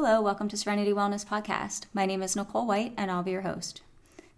[0.00, 1.86] Hello, welcome to Serenity Wellness Podcast.
[1.92, 3.80] My name is Nicole White, and I'll be your host.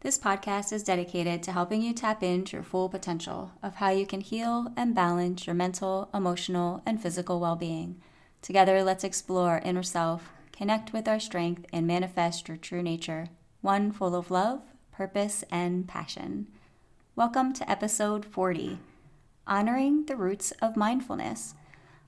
[0.00, 4.06] This podcast is dedicated to helping you tap into your full potential of how you
[4.06, 8.00] can heal and balance your mental, emotional, and physical well being.
[8.40, 13.26] Together, let's explore inner self, connect with our strength, and manifest your true nature,
[13.60, 16.46] one full of love, purpose, and passion.
[17.14, 18.78] Welcome to episode 40
[19.46, 21.54] Honoring the Roots of Mindfulness.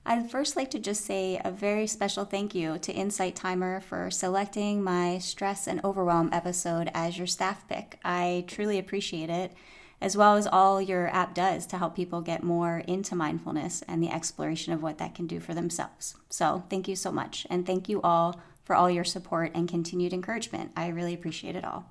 [0.05, 4.11] I'd first like to just say a very special thank you to Insight Timer for
[4.11, 7.99] selecting my stress and overwhelm episode as your staff pick.
[8.03, 9.53] I truly appreciate it,
[10.01, 14.03] as well as all your app does to help people get more into mindfulness and
[14.03, 16.17] the exploration of what that can do for themselves.
[16.29, 17.47] So, thank you so much.
[17.49, 20.71] And thank you all for all your support and continued encouragement.
[20.75, 21.85] I really appreciate it all.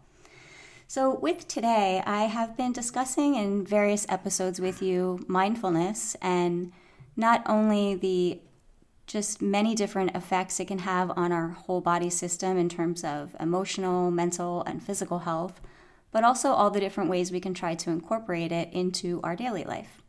[0.86, 6.72] So, with today, I have been discussing in various episodes with you mindfulness and
[7.16, 8.40] not only the
[9.06, 13.36] just many different effects it can have on our whole body system in terms of
[13.38, 15.60] emotional, mental, and physical health,
[16.10, 19.64] but also all the different ways we can try to incorporate it into our daily
[19.64, 20.02] life.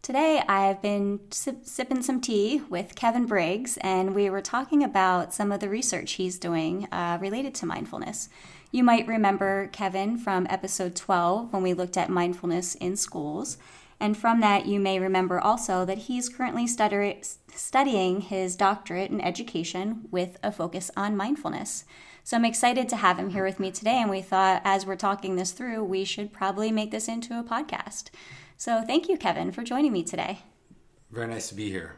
[0.00, 5.34] Today, I've been sip- sipping some tea with Kevin Briggs, and we were talking about
[5.34, 8.28] some of the research he's doing uh, related to mindfulness.
[8.70, 13.58] You might remember Kevin from episode 12 when we looked at mindfulness in schools.
[14.00, 19.20] And from that, you may remember also that he's currently study- studying his doctorate in
[19.20, 21.84] education with a focus on mindfulness.
[22.22, 24.00] So I'm excited to have him here with me today.
[24.00, 27.42] And we thought, as we're talking this through, we should probably make this into a
[27.42, 28.10] podcast.
[28.56, 30.40] So thank you, Kevin, for joining me today.
[31.10, 31.96] Very nice to be here.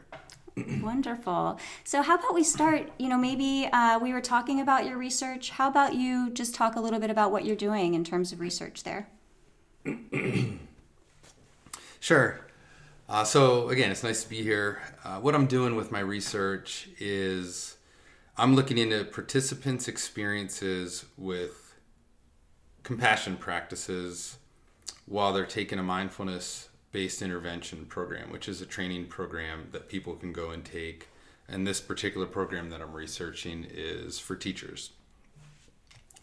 [0.83, 1.59] Wonderful.
[1.85, 2.91] So, how about we start?
[2.99, 5.51] You know, maybe uh, we were talking about your research.
[5.51, 8.41] How about you just talk a little bit about what you're doing in terms of
[8.41, 9.09] research there?
[12.01, 12.41] Sure.
[13.09, 14.81] Uh, so again, it's nice to be here.
[15.05, 17.77] Uh, what I'm doing with my research is
[18.39, 21.75] I'm looking into participants' experiences with
[22.83, 24.39] compassion practices
[25.05, 30.15] while they're taking a mindfulness based intervention program, which is a training program that people
[30.15, 31.09] can go and take.
[31.49, 34.93] And this particular program that I'm researching is for teachers.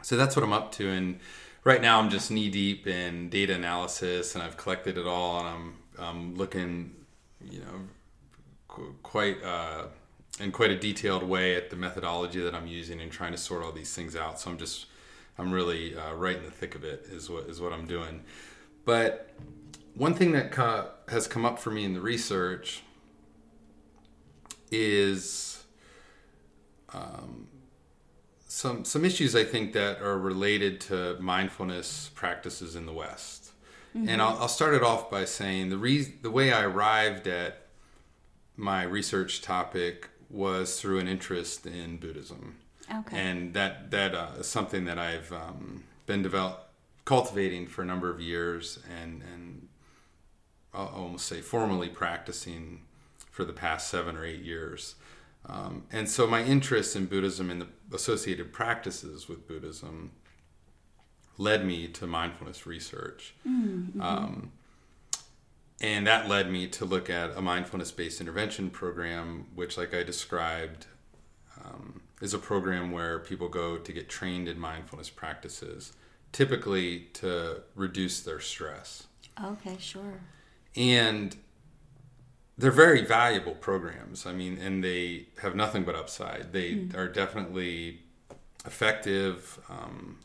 [0.02, 0.90] So that's what I'm up to.
[0.90, 1.20] And
[1.68, 5.48] right now I'm just knee deep in data analysis and I've collected it all and
[5.50, 6.96] I'm, I'm looking,
[7.44, 7.82] you know,
[8.70, 9.88] qu- quite uh,
[10.40, 13.66] in quite a detailed way at the methodology that I'm using and trying to sort
[13.66, 14.40] all these things out.
[14.40, 14.86] So I'm just,
[15.38, 18.24] I'm really uh, right in the thick of it is what is what I'm doing.
[18.86, 19.32] But
[19.94, 22.82] one thing that co- has come up for me in the research
[24.72, 25.66] is
[26.94, 27.47] um,
[28.48, 33.52] some some issues I think that are related to mindfulness practices in the West.
[33.96, 34.10] Mm-hmm.
[34.10, 37.68] And I'll, I'll, start it off by saying the re- the way I arrived at
[38.56, 42.58] my research topic was through an interest in Buddhism.
[42.94, 43.18] Okay.
[43.18, 46.70] And that that uh, is something that I've um, been develop
[47.06, 49.68] cultivating for a number of years and and
[50.74, 52.82] I'll almost say formally practicing
[53.32, 54.96] for the past seven or eight years.
[55.48, 60.12] Um, and so my interest in Buddhism and the associated practices with Buddhism
[61.38, 63.34] led me to mindfulness research.
[63.48, 64.02] Mm-hmm.
[64.02, 64.52] Um,
[65.80, 70.04] and that led me to look at a mindfulness based intervention program, which, like I
[70.04, 70.88] described,
[71.64, 75.94] um, is a program where people go to get trained in mindfulness practices,
[76.32, 79.06] typically to reduce their stress.
[79.44, 80.20] Okay, sure.
[80.76, 81.36] And
[82.58, 84.26] they're very valuable programs.
[84.26, 86.54] I mean, and they have nothing but upside.
[86.54, 86.96] They mm.
[86.96, 88.00] are definitely
[88.66, 89.60] effective.
[89.70, 90.20] Um,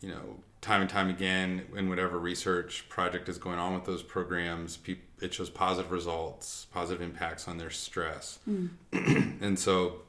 [0.00, 4.02] you know, time and time again, in whatever research project is going on with those
[4.02, 4.78] programs,
[5.20, 8.70] it shows positive results, positive impacts on their stress, mm.
[8.92, 10.02] and so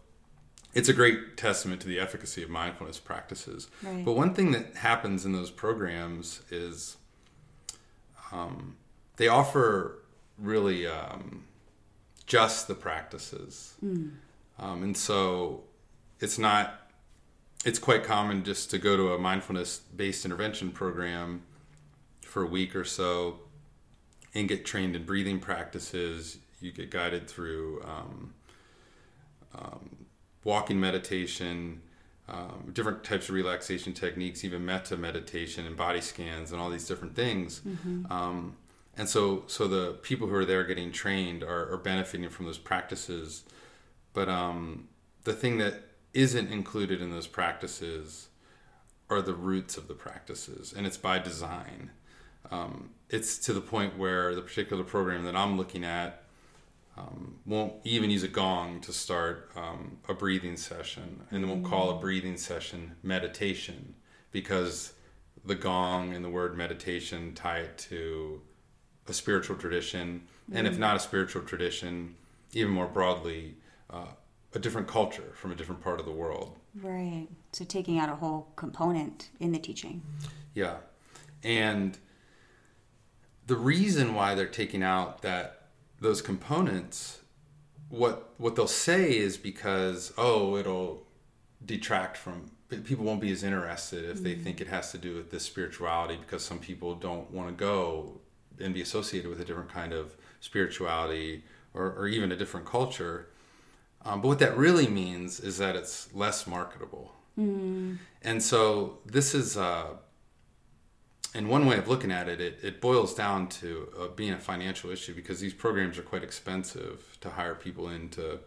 [0.73, 3.67] it's a great testament to the efficacy of mindfulness practices.
[3.83, 4.05] Right.
[4.05, 6.97] But one thing that happens in those programs is
[8.31, 8.77] um,
[9.17, 10.00] they offer
[10.41, 11.43] really um,
[12.25, 13.75] just the practices.
[13.83, 14.11] Mm.
[14.59, 15.63] Um, and so
[16.19, 16.91] it's not,
[17.65, 21.43] it's quite common just to go to a mindfulness based intervention program
[22.21, 23.39] for a week or so
[24.33, 26.37] and get trained in breathing practices.
[26.59, 28.33] You get guided through um,
[29.55, 30.05] um
[30.43, 31.81] walking meditation.
[32.29, 36.87] Um, different types of relaxation techniques, even metta meditation and body scans, and all these
[36.87, 37.59] different things.
[37.67, 38.09] Mm-hmm.
[38.09, 38.55] Um,
[38.97, 42.57] and so so the people who are there getting trained are, are benefiting from those
[42.57, 43.43] practices.
[44.13, 44.89] But um,
[45.23, 48.27] the thing that isn't included in those practices
[49.09, 51.91] are the roots of the practices and it's by design.
[52.49, 56.23] Um, it's to the point where the particular program that i'm looking at
[56.97, 61.89] um, won't even use a gong to start um, a breathing session, and won't call
[61.89, 63.95] a breathing session meditation
[64.31, 64.93] because
[65.45, 68.41] the gong and the word meditation tie it to
[69.11, 72.15] a spiritual tradition, and if not a spiritual tradition,
[72.53, 73.55] even more broadly,
[73.89, 74.07] uh,
[74.53, 76.57] a different culture from a different part of the world.
[76.81, 77.27] Right.
[77.51, 80.01] So taking out a whole component in the teaching.
[80.53, 80.77] Yeah.
[81.43, 81.97] And
[83.47, 85.67] the reason why they're taking out that
[85.99, 87.19] those components
[87.89, 91.05] what what they'll say is because oh it'll
[91.63, 92.49] detract from
[92.85, 96.15] people won't be as interested if they think it has to do with this spirituality
[96.15, 98.20] because some people don't want to go
[98.61, 101.43] and be associated with a different kind of spirituality
[101.73, 103.27] or, or even a different culture
[104.03, 107.13] um, but what that really means is that it's less marketable
[108.23, 109.87] and so this is uh,
[111.33, 114.39] in one way of looking at it, it, it boils down to uh, being a
[114.39, 118.39] financial issue because these programs are quite expensive to hire people in to,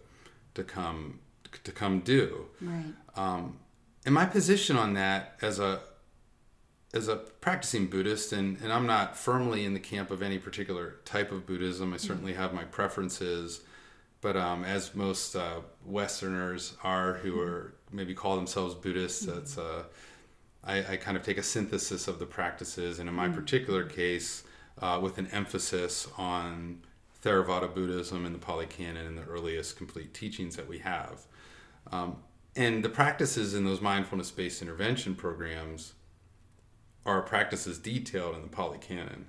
[0.54, 1.20] to come
[1.62, 2.46] to come do.
[2.60, 2.84] Right.
[3.16, 3.58] Um,
[4.04, 5.80] and my position on that as a
[6.94, 10.96] as a practicing Buddhist, and, and I'm not firmly in the camp of any particular
[11.04, 11.92] type of Buddhism.
[11.92, 13.62] I certainly have my preferences,
[14.20, 19.82] but um, as most uh, Westerners are who are maybe call themselves Buddhists, that's uh,
[20.62, 24.44] I, I kind of take a synthesis of the practices, and in my particular case,
[24.80, 26.80] uh, with an emphasis on
[27.24, 31.26] Theravada Buddhism and the Pali Canon and the earliest complete teachings that we have.
[31.90, 32.18] Um,
[32.54, 35.94] and the practices in those mindfulness based intervention programs
[37.06, 39.26] are practices detailed in the Pali Canon.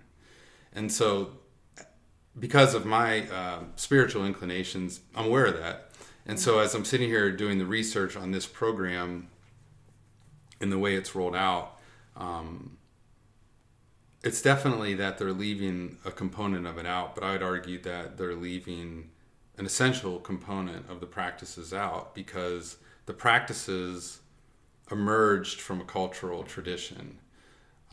[0.73, 1.31] And so,
[2.37, 5.91] because of my uh, spiritual inclinations, I'm aware of that.
[6.25, 9.27] And so, as I'm sitting here doing the research on this program
[10.59, 11.79] and the way it's rolled out,
[12.15, 12.77] um,
[14.23, 18.35] it's definitely that they're leaving a component of it out, but I'd argue that they're
[18.35, 19.11] leaving
[19.57, 24.19] an essential component of the practices out because the practices
[24.91, 27.19] emerged from a cultural tradition.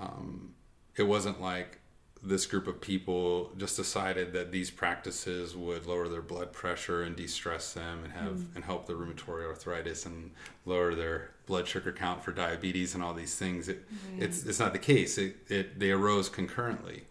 [0.03, 0.55] Um,
[0.97, 1.79] it wasn't like
[2.23, 7.17] this group of people just decided that these practices would lower their blood pressure and
[7.17, 10.31] de-stress them and have and help their rheumatoid arthritis and
[10.65, 13.69] lower their blood sugar count for diabetes and all these things.
[13.69, 13.85] It,
[14.25, 15.19] It's it's not the case.
[15.19, 17.05] It, it they arose concurrently,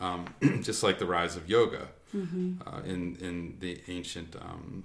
[0.00, 0.20] um,
[0.62, 1.88] just like the rise of yoga
[2.66, 4.84] uh, in in the ancient um,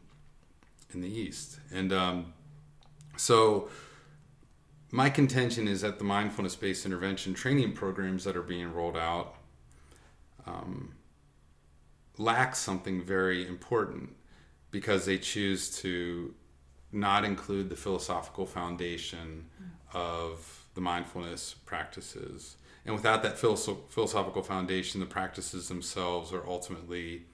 [0.94, 1.60] in the East.
[1.72, 2.34] And um,
[3.16, 3.70] so
[4.92, 9.36] my contention is that the mindfulness based intervention training programs that are being rolled out
[10.46, 10.94] um,
[12.18, 14.16] lack something very important
[14.72, 16.34] because they choose to
[16.92, 19.46] not include the philosophical foundation
[19.94, 22.58] of the mindfulness practices.
[22.86, 27.26] And without that philosophical foundation, the practices themselves are ultimately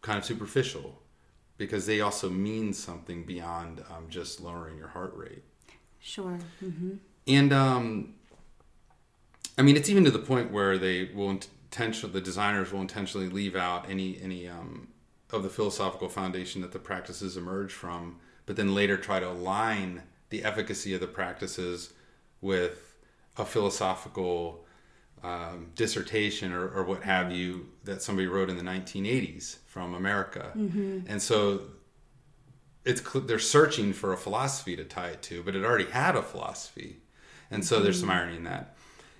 [0.00, 1.02] kind of superficial
[1.58, 5.42] because they also mean something beyond um, just lowering your heart rate.
[6.00, 6.38] Sure.
[6.60, 6.94] hmm
[7.26, 8.14] And um,
[9.58, 13.28] I mean, it's even to the point where they will intentionally, the designers will intentionally
[13.28, 14.88] leave out any any um,
[15.32, 18.16] of the philosophical foundation that the practices emerge from,
[18.46, 21.92] but then later try to align the efficacy of the practices
[22.40, 22.96] with
[23.36, 24.64] a philosophical
[25.22, 30.52] um, dissertation or, or what have you that somebody wrote in the 1980s from America,
[31.08, 31.62] and so
[32.86, 36.22] it's they're searching for a philosophy to tie it to, but it already had a
[36.22, 37.00] philosophy,
[37.50, 38.76] and so there's some irony in that.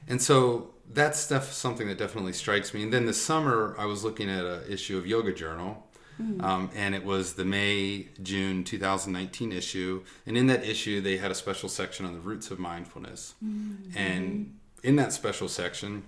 [0.08, 2.82] And so that's def- something that definitely strikes me.
[2.84, 5.84] And then this summer, I was looking at an issue of Yoga Journal,
[6.40, 10.02] um, and it was the May June 2019 issue.
[10.24, 13.34] And in that issue, they had a special section on the roots of mindfulness.
[13.96, 16.04] And in that special section,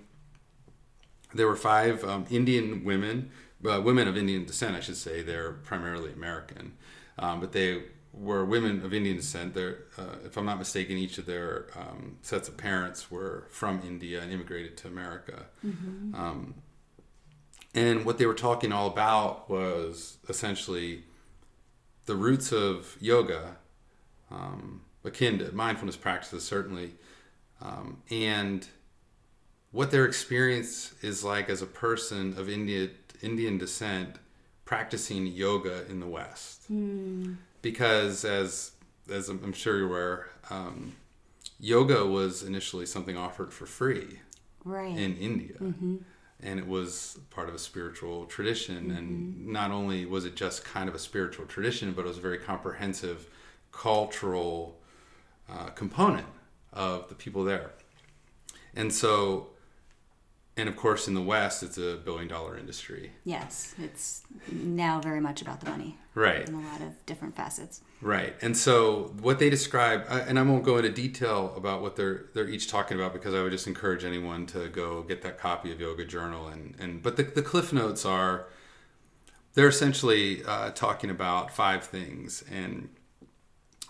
[1.33, 3.29] there were five um, Indian women,
[3.69, 5.21] uh, women of Indian descent, I should say.
[5.21, 6.73] They're primarily American,
[7.19, 9.53] um, but they were women of Indian descent.
[9.53, 13.81] They're, uh, if I'm not mistaken, each of their um, sets of parents were from
[13.85, 15.45] India and immigrated to America.
[16.17, 16.55] Um,
[17.75, 21.03] and what they were talking all about was essentially
[22.05, 23.57] the roots of yoga,
[24.31, 26.93] um, akin to mindfulness practices, certainly,
[27.61, 28.67] um, and
[29.71, 32.89] what their experience is like as a person of India,
[33.21, 34.17] Indian descent
[34.73, 36.69] practicing yoga in the West.
[37.63, 38.71] Because as
[39.11, 40.95] as I'm sure you're aware, um,
[41.59, 44.19] yoga was initially something offered for free
[44.63, 44.95] Right.
[44.95, 45.55] in India.
[46.41, 48.91] And it was part of a spiritual tradition.
[48.91, 52.21] And not only was it just kind of a spiritual tradition, but it was a
[52.21, 53.25] very comprehensive
[53.71, 54.77] cultural
[55.49, 56.27] uh, component
[56.73, 57.71] of the people there.
[58.75, 59.47] And so,
[60.59, 63.11] and of course, in the West, it's a billion dollar industry.
[63.23, 65.97] Yes, it's now very much about the money.
[66.15, 66.47] Right.
[66.47, 67.81] In a lot of different facets.
[68.01, 68.35] Right.
[68.41, 72.25] And so what they describe, uh, and I won't go into detail about what they're
[72.33, 75.71] they're each talking about because I would just encourage anyone to go get that copy
[75.71, 76.47] of Yoga Journal.
[76.47, 78.47] And and but the the cliff notes are
[79.53, 82.89] they're essentially uh, talking about five things, and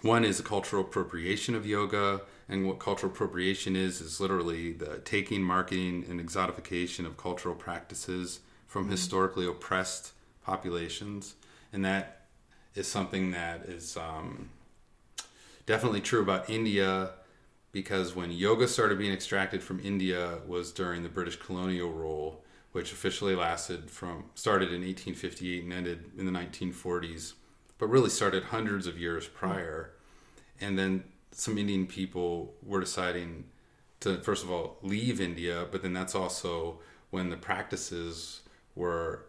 [0.02, 4.98] one is a cultural appropriation of yoga and what cultural appropriation is is literally the
[5.06, 8.92] taking, marketing, and exotification of cultural practices from mm-hmm.
[8.92, 10.14] historically oppressed
[10.44, 11.36] populations,
[11.72, 12.26] and that
[12.74, 14.50] is something that is um,
[15.66, 17.12] definitely true about India
[17.72, 22.92] because when yoga started being extracted from India was during the British colonial rule, which
[22.92, 27.34] officially lasted from started in 1858 and ended in the 1940s,
[27.78, 29.92] but really started hundreds of years prior.
[30.60, 31.04] And then
[31.40, 33.46] some Indian people were deciding
[34.02, 36.80] to first of all leave India, but then that's also
[37.10, 38.42] when the practices
[38.76, 39.26] were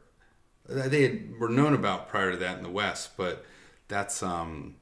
[0.67, 3.45] they had, were known about prior to that in the West, but
[3.89, 4.77] that's um,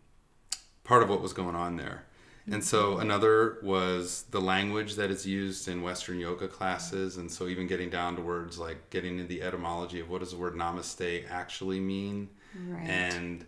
[0.84, 2.04] part of what was going on there.
[2.50, 3.02] And so mm-hmm.
[3.02, 7.90] another was the language that is used in Western yoga classes, and so even getting
[7.90, 11.78] down to words like getting into the etymology of what does the word namaste actually
[11.78, 12.28] mean,
[12.68, 12.88] right.
[12.88, 13.46] and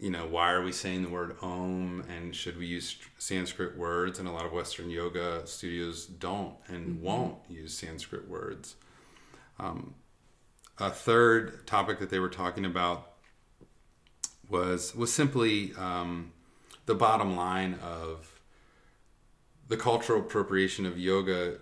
[0.00, 4.18] you know, why are we saying the word om and should we use Sanskrit words?
[4.18, 7.04] And a lot of Western yoga studios don't and mm-hmm.
[7.04, 8.76] won't use Sanskrit words.
[9.58, 9.94] Um,
[10.78, 13.12] a third topic that they were talking about
[14.48, 16.32] was was simply um,
[16.86, 18.40] the bottom line of
[19.68, 21.58] the cultural appropriation of yoga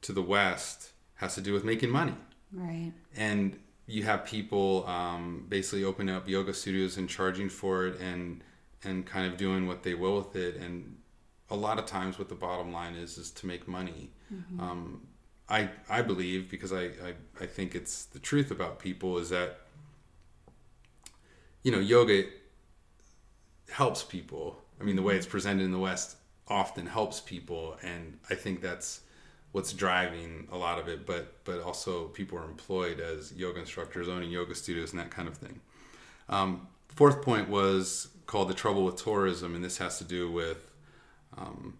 [0.00, 2.14] to the West has to do with making money.
[2.50, 2.92] Right.
[3.14, 3.58] And
[3.92, 8.42] you have people um, basically opening up yoga studios and charging for it and
[8.84, 10.56] and kind of doing what they will with it.
[10.56, 10.96] And
[11.50, 14.10] a lot of times what the bottom line is is to make money.
[14.32, 14.60] Mm-hmm.
[14.60, 15.06] um,
[15.48, 19.60] I, I believe because I, I, I think it's the truth about people is that
[21.62, 22.24] you know yoga
[23.70, 24.58] helps people.
[24.80, 26.16] I mean the way it's presented in the west
[26.48, 27.76] often helps people.
[27.82, 29.02] And i think that's
[29.52, 34.08] what's driving a lot of it, but but also people are employed as yoga instructors,
[34.08, 35.60] owning yoga studios, and that kind of thing.
[36.28, 40.70] Um, fourth point was called the trouble with tourism, and this has to do with
[41.36, 41.74] um,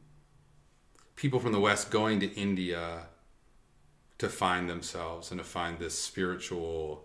[1.17, 3.07] people from the West going to India
[4.19, 7.05] to find themselves and to find this spiritual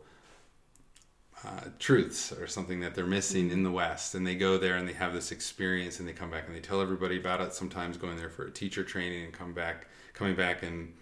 [1.46, 4.16] uh, truths or something that they're missing in the West.
[4.16, 6.60] And they go there and they have this experience and they come back and they
[6.60, 7.54] tell everybody about it.
[7.54, 10.94] Sometimes going there for a teacher training and come back coming back and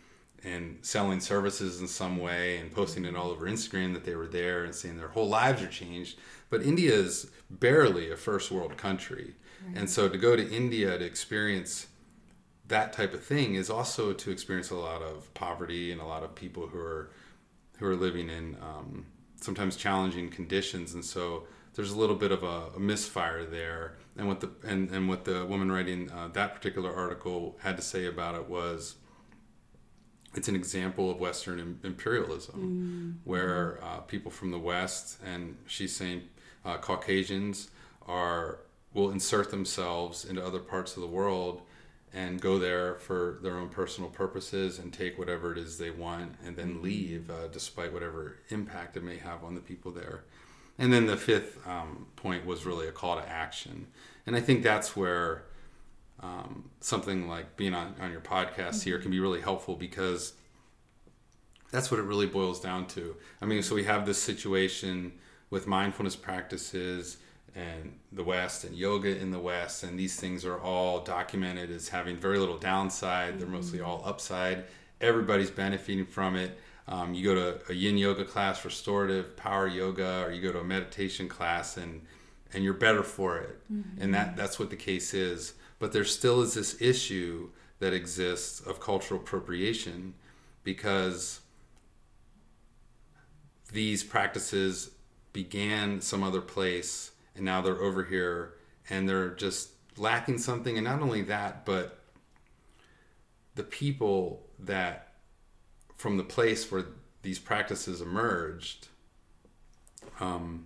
[0.43, 4.27] and selling services in some way and posting it all over Instagram that they were
[4.27, 6.19] there and saying their whole lives are changed.
[6.51, 9.33] But India is barely a first world country.
[9.65, 9.77] Right.
[9.77, 11.87] And so to go to India to experience
[12.67, 16.23] that type of thing is also to experience a lot of poverty and a lot
[16.23, 17.11] of people who are
[17.77, 19.05] who are living in um,
[19.41, 20.93] sometimes challenging conditions.
[20.93, 21.43] And so
[21.73, 23.97] there's a little bit of a, a misfire there.
[24.17, 27.83] And what the and, and what the woman writing uh, that particular article had to
[27.83, 28.95] say about it was
[30.37, 33.27] it's an example of Western imperialism, mm.
[33.27, 36.23] where uh, people from the West and she's saying
[36.63, 37.69] uh, Caucasians
[38.07, 38.59] are
[38.93, 41.61] will insert themselves into other parts of the world
[42.13, 46.33] and go there for their own personal purposes and take whatever it is they want
[46.45, 46.83] and then mm-hmm.
[46.83, 50.23] leave, uh, despite whatever impact it may have on the people there.
[50.79, 53.87] And then the fifth um, point was really a call to action,
[54.25, 55.43] and I think that's where
[56.21, 60.33] um, something like being on, on your podcast here can be really helpful because
[61.71, 63.15] that's what it really boils down to.
[63.41, 65.13] I mean, so we have this situation
[65.49, 67.17] with mindfulness practices
[67.53, 71.89] and the West and yoga in the West, and these things are all documented as
[71.89, 73.39] having very little downside.
[73.39, 74.65] They're mostly all upside.
[74.99, 76.57] Everybody's benefiting from it.
[76.87, 80.59] Um, you go to a yin yoga class, restorative power yoga, or you go to
[80.59, 82.01] a meditation class, and
[82.53, 83.59] and you're better for it.
[83.71, 84.01] Mm-hmm.
[84.01, 88.59] And that that's what the case is but there still is this issue that exists
[88.61, 90.13] of cultural appropriation
[90.63, 91.41] because
[93.71, 94.91] these practices
[95.33, 98.53] began some other place and now they're over here
[98.89, 100.77] and they're just lacking something.
[100.77, 101.99] And not only that but
[103.55, 105.13] the people that
[105.95, 106.85] from the place where
[107.21, 108.87] these practices emerged
[110.19, 110.65] um,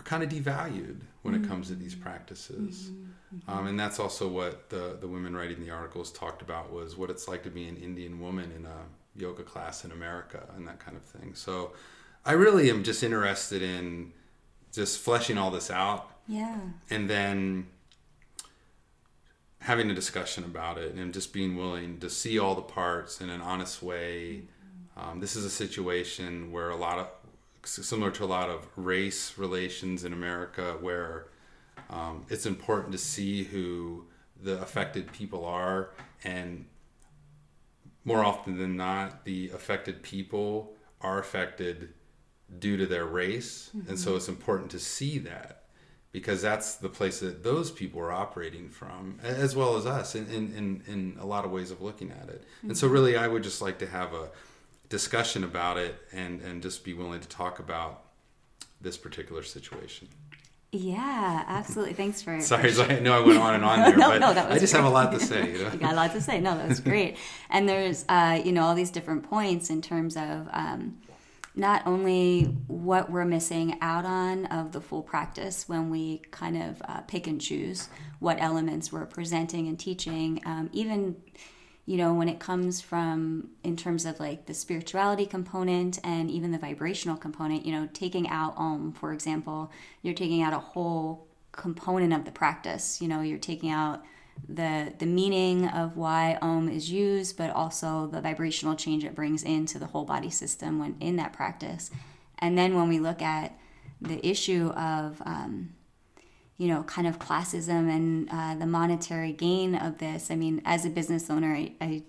[0.00, 1.44] are kind of devalued when mm-hmm.
[1.44, 2.90] it comes to these practices.
[2.90, 3.50] Mm-hmm.
[3.50, 7.10] Um, and that's also what the, the women writing the articles talked about was what
[7.10, 8.78] it's like to be an Indian woman in a
[9.16, 11.34] yoga class in America and that kind of thing.
[11.34, 11.72] So
[12.24, 14.12] I really am just interested in
[14.72, 16.10] just fleshing all this out.
[16.26, 16.58] Yeah.
[16.90, 17.66] And then
[19.60, 23.28] having a discussion about it and just being willing to see all the parts in
[23.28, 24.42] an honest way.
[24.96, 27.08] Um, this is a situation where a lot of
[27.64, 31.26] similar to a lot of race relations in America, where
[31.88, 34.06] um, it's important to see who
[34.42, 35.90] the affected people are,
[36.24, 36.66] and
[38.04, 41.90] more often than not, the affected people are affected
[42.58, 43.88] due to their race, mm-hmm.
[43.88, 44.16] and so mm-hmm.
[44.16, 45.64] it's important to see that
[46.12, 50.26] because that's the place that those people are operating from, as well as us, in
[50.26, 52.42] in, in, in a lot of ways of looking at it.
[52.58, 52.70] Mm-hmm.
[52.70, 52.94] And so, mm-hmm.
[52.94, 54.30] really, I would just like to have a
[54.90, 58.02] discussion about it and and just be willing to talk about
[58.82, 60.08] this particular situation.
[60.72, 61.94] Yeah, absolutely.
[61.94, 62.40] Thanks for.
[62.42, 62.82] Sorry, for...
[62.82, 64.82] I know I went on and on there, no, but no, I just great.
[64.82, 65.52] have a lot to say.
[65.52, 65.72] You, know?
[65.72, 66.40] you got a lot to say.
[66.40, 67.16] No, that was great.
[67.48, 71.00] and there's, uh, you know, all these different points in terms of um,
[71.56, 76.80] not only what we're missing out on of the full practice when we kind of
[76.86, 77.88] uh, pick and choose
[78.20, 81.16] what elements we're presenting and teaching, um, even
[81.90, 86.52] you know, when it comes from in terms of like the spirituality component and even
[86.52, 91.26] the vibrational component, you know, taking out Om, for example, you're taking out a whole
[91.50, 93.02] component of the practice.
[93.02, 94.04] You know, you're taking out
[94.48, 99.42] the the meaning of why Om is used, but also the vibrational change it brings
[99.42, 101.90] into the whole body system when in that practice.
[102.38, 103.58] And then when we look at
[104.00, 105.70] the issue of um,
[106.60, 110.30] you know, kind of classism and uh, the monetary gain of this.
[110.30, 112.02] I mean, as a business owner, I, I,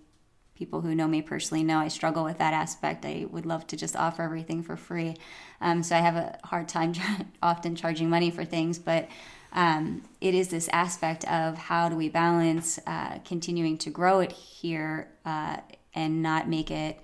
[0.55, 3.05] people who know me personally know I struggle with that aspect.
[3.05, 5.15] I would love to just offer everything for free,
[5.61, 6.91] um, so I have a hard time
[7.41, 8.77] often charging money for things.
[8.77, 9.07] But
[9.53, 14.33] um, it is this aspect of how do we balance uh, continuing to grow it
[14.33, 15.57] here uh,
[15.93, 16.99] and not make it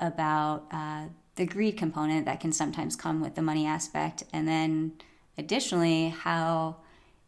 [0.00, 1.04] about uh,
[1.36, 4.94] the greed component that can sometimes come with the money aspect, and then
[5.40, 6.76] additionally how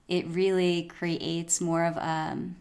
[0.06, 2.56] it really creates more of um,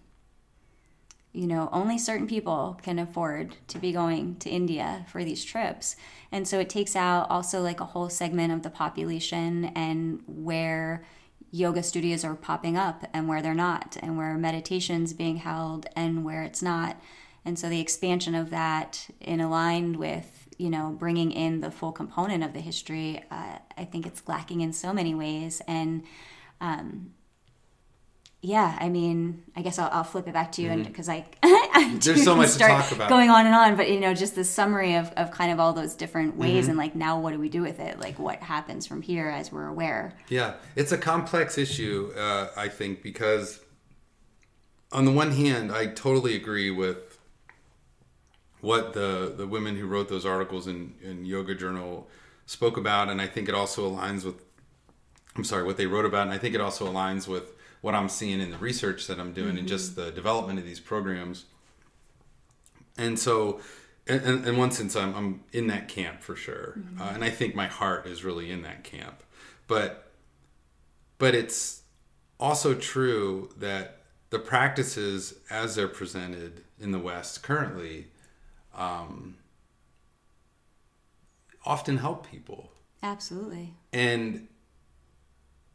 [1.33, 5.95] you know only certain people can afford to be going to india for these trips.
[6.31, 11.03] And so it takes out also like a whole segment of the population and where
[11.51, 16.23] yoga studios are popping up and where they're not and where meditation's being held and
[16.23, 16.99] where it's not.
[17.43, 21.91] And so the expansion of that in aligned with you know, bringing in the full
[21.91, 25.59] component of the history, uh, I think it's lacking in so many ways.
[25.67, 26.03] And
[26.61, 27.13] um,
[28.41, 30.81] yeah, I mean, I guess I'll, I'll flip it back to you, mm-hmm.
[30.81, 33.75] and because I, I there's so much to talk about, going on and on.
[33.75, 36.69] But you know, just the summary of, of kind of all those different ways, mm-hmm.
[36.69, 37.99] and like now, what do we do with it?
[37.99, 40.13] Like, what happens from here as we're aware?
[40.29, 43.61] Yeah, it's a complex issue, uh, I think, because
[44.91, 47.10] on the one hand, I totally agree with
[48.61, 52.07] what the the women who wrote those articles in, in Yoga Journal
[52.45, 54.43] spoke about, and I think it also aligns with
[55.35, 58.09] I'm sorry what they wrote about, and I think it also aligns with what I'm
[58.09, 59.59] seeing in the research that I'm doing mm-hmm.
[59.59, 61.45] and just the development of these programs.
[62.97, 63.59] And so,
[64.05, 67.01] in, in one sense, I'm, I'm in that camp for sure, mm-hmm.
[67.01, 69.23] uh, and I think my heart is really in that camp.
[69.67, 70.11] But
[71.17, 71.83] but it's
[72.39, 78.07] also true that the practices as they're presented in the West currently
[78.75, 79.37] um,
[81.65, 82.71] often help people.
[83.03, 83.73] Absolutely.
[83.91, 84.47] And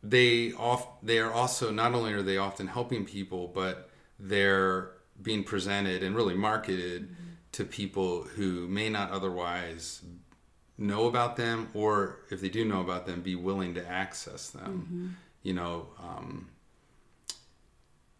[0.03, 5.43] they off they are also not only are they often helping people, but they're being
[5.45, 7.31] presented and really marketed mm-hmm.
[7.53, 10.03] to people who may not otherwise
[10.79, 14.87] know about them, or if they do know about them, be willing to access them.
[14.87, 15.09] Mm-hmm.
[15.43, 16.49] You know, um,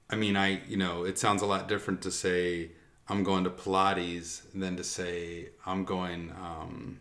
[0.09, 2.71] I mean, I you know, it sounds a lot different to say
[3.09, 7.01] I'm going to Pilates than to say I'm going, um,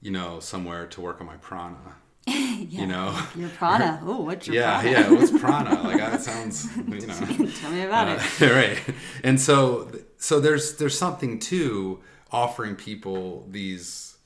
[0.00, 1.96] you know, somewhere to work on my prana.
[2.26, 4.00] yeah, you know, your prana.
[4.04, 4.90] Oh, what's your yeah, prana?
[4.90, 5.82] yeah, yeah, what's prana?
[5.84, 7.50] like that sounds, you know.
[7.60, 8.50] Tell me about uh, it.
[8.50, 14.16] right, and so so there's there's something to offering people these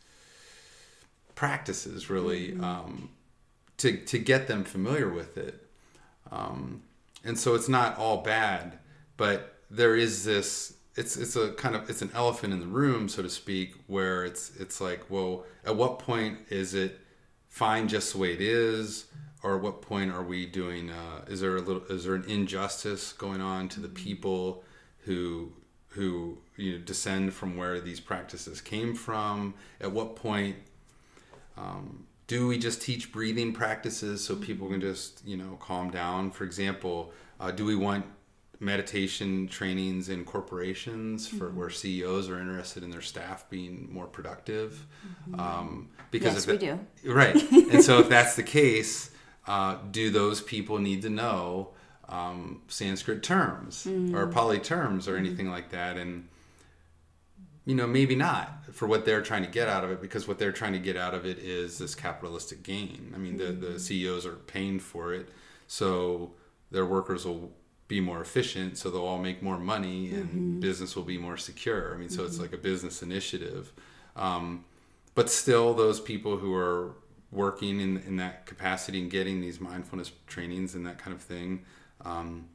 [1.34, 2.64] practices really mm-hmm.
[2.64, 3.10] um,
[3.78, 5.66] to to get them familiar with it,
[6.30, 6.82] um,
[7.24, 8.78] and so it's not all bad,
[9.16, 13.08] but there is this it's it's a kind of it's an elephant in the room
[13.08, 17.00] so to speak where it's it's like well at what point is it
[17.58, 19.06] fine just the way it is?
[19.42, 22.24] Or at what point are we doing uh, is there a little is there an
[22.28, 24.64] injustice going on to the people
[25.00, 25.52] who
[25.88, 29.54] who you know descend from where these practices came from?
[29.80, 30.56] At what point
[31.56, 36.30] um, do we just teach breathing practices so people can just you know calm down?
[36.32, 38.04] For example uh, do we want
[38.60, 41.58] meditation trainings in corporations for mm-hmm.
[41.58, 44.86] where CEOs are interested in their staff being more productive.
[45.30, 45.40] Mm-hmm.
[45.40, 47.12] Um, because yes, if it, we do.
[47.12, 47.50] Right.
[47.72, 49.10] and so if that's the case,
[49.46, 51.70] uh, do those people need to know
[52.08, 54.14] um, Sanskrit terms mm.
[54.14, 55.96] or Pali terms or anything like that.
[55.96, 56.28] And,
[57.64, 60.38] you know, maybe not for what they're trying to get out of it because what
[60.38, 63.12] they're trying to get out of it is this capitalistic gain.
[63.14, 63.78] I mean, the, the mm-hmm.
[63.78, 65.28] CEOs are paying for it.
[65.66, 66.32] So
[66.70, 67.52] their workers will
[67.88, 70.60] be more efficient so they'll all make more money and mm-hmm.
[70.60, 72.26] business will be more secure i mean so mm-hmm.
[72.26, 73.72] it's like a business initiative
[74.14, 74.64] um,
[75.14, 76.94] but still those people who are
[77.30, 81.64] working in, in that capacity and getting these mindfulness trainings and that kind of thing
[82.04, 82.46] um,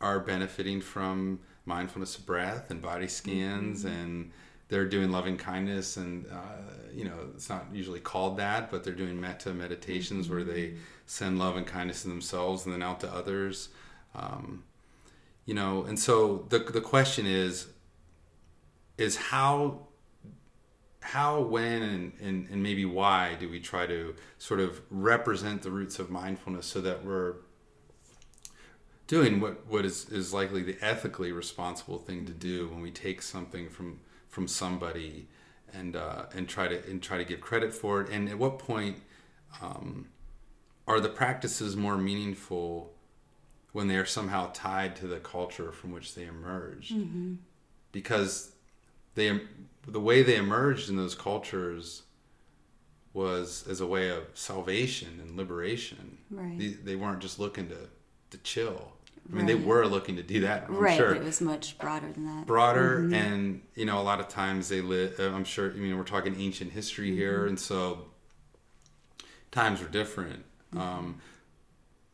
[0.00, 3.94] are benefiting from mindfulness of breath and body scans mm-hmm.
[3.94, 4.30] and
[4.68, 8.94] they're doing loving kindness and uh, you know it's not usually called that but they're
[8.94, 10.76] doing metta meditations where they mm-hmm.
[11.06, 13.68] send love and kindness to themselves and then out to others
[14.14, 14.62] um,
[15.44, 17.68] you know and so the, the question is
[18.98, 19.86] is how
[21.00, 25.70] how when and, and, and maybe why do we try to sort of represent the
[25.70, 27.34] roots of mindfulness so that we're
[29.08, 33.20] doing what, what is, is likely the ethically responsible thing to do when we take
[33.20, 35.28] something from from somebody
[35.74, 38.08] and uh, and try to and try to give credit for it?
[38.10, 39.02] And at what point
[39.60, 40.08] um,
[40.86, 42.91] are the practices more meaningful
[43.72, 47.34] when they are somehow tied to the culture from which they emerged mm-hmm.
[47.90, 48.52] because
[49.14, 49.40] they
[49.86, 52.02] the way they emerged in those cultures
[53.14, 57.88] was as a way of salvation and liberation right they, they weren't just looking to
[58.30, 58.92] to chill
[59.28, 59.48] I mean, right.
[59.48, 60.64] they were looking to do that.
[60.68, 61.14] I'm right, sure.
[61.14, 62.46] it was much broader than that.
[62.46, 63.14] Broader, mm-hmm.
[63.14, 65.18] and you know, a lot of times they live.
[65.18, 65.70] Uh, I'm sure.
[65.70, 67.18] I mean, we're talking ancient history mm-hmm.
[67.18, 68.06] here, and so
[69.52, 70.44] times were different.
[70.74, 70.80] Mm-hmm.
[70.80, 71.20] Um,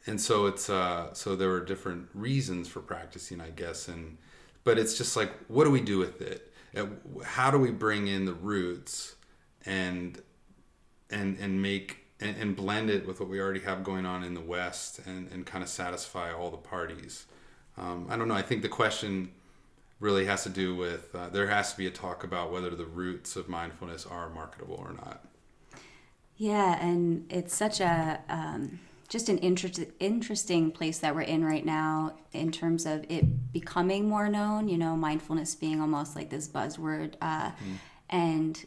[0.09, 4.17] and so it's uh, so there were different reasons for practicing, I guess, and
[4.65, 6.53] but it's just like, what do we do with it?
[7.25, 9.17] How do we bring in the roots
[9.67, 10.21] and
[11.11, 14.35] and and make and, and blend it with what we already have going on in
[14.35, 17.27] the West and, and kind of satisfy all the parties?
[17.77, 18.35] Um, I don't know.
[18.35, 19.31] I think the question
[20.01, 22.87] really has to do with uh, there has to be a talk about whether the
[22.87, 25.27] roots of mindfulness are marketable or not.
[26.37, 31.65] Yeah, and it's such a um, just an inter- interesting place that we're in right
[31.65, 34.69] now in terms of it becoming more known.
[34.69, 37.79] You know, mindfulness being almost like this buzzword, uh, mm.
[38.11, 38.65] and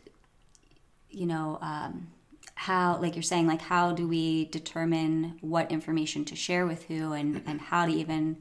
[1.10, 1.58] you know.
[1.62, 2.08] Um,
[2.56, 7.12] how like you're saying like how do we determine what information to share with who
[7.12, 8.38] and and how to even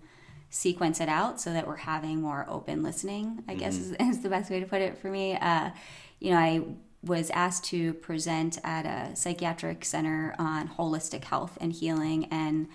[0.51, 4.11] sequence it out so that we're having more open listening i guess mm-hmm.
[4.11, 5.71] is, is, the best way to put it for me uh,
[6.19, 6.63] you know i
[7.03, 12.69] was asked to present at a psychiatric center on holistic health and healing and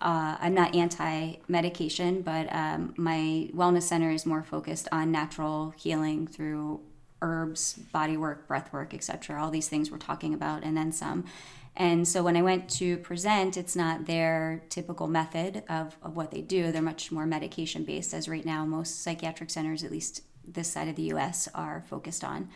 [0.00, 6.26] uh, i'm not anti-medication but um, my wellness center is more focused on natural healing
[6.26, 6.80] through
[7.20, 11.24] herbs body work breath work etc all these things we're talking about and then some.
[11.76, 16.30] And so when i went to present it's not their typical method of, of what
[16.30, 16.72] they do.
[16.72, 20.88] They're much more medication based as right now most psychiatric centers at least this side
[20.88, 22.48] of the us are focused on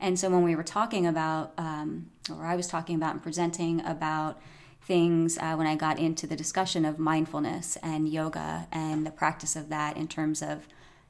[0.00, 3.84] and so when we were talking about, um, or I was talking about and presenting
[3.84, 4.40] about
[4.82, 9.56] things uh, when I got into the discussion of mindfulness and yoga and the practice
[9.56, 10.66] of that in terms of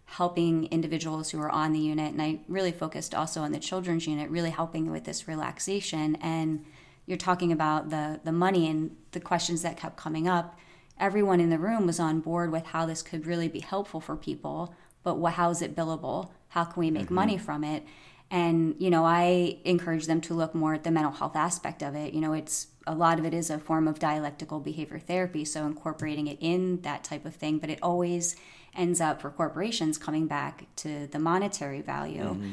[0.07, 4.07] helping individuals who are on the unit, and I really focused also on the children's
[4.07, 6.16] unit, really helping with this relaxation.
[6.16, 6.64] And
[7.05, 10.59] you're talking about the the money and the questions that kept coming up.
[10.98, 14.16] Everyone in the room was on board with how this could really be helpful for
[14.16, 14.74] people,
[15.05, 16.31] but how is it billable?
[16.48, 17.14] How can we make mm-hmm.
[17.14, 17.85] money from it?
[18.30, 21.94] And, you know, I encourage them to look more at the mental health aspect of
[21.94, 22.12] it.
[22.12, 25.64] You know, it's a lot of it is a form of dialectical behavior therapy, so
[25.66, 28.36] incorporating it in that type of thing, but it always
[28.74, 32.22] ends up for corporations coming back to the monetary value.
[32.22, 32.52] Mm-hmm.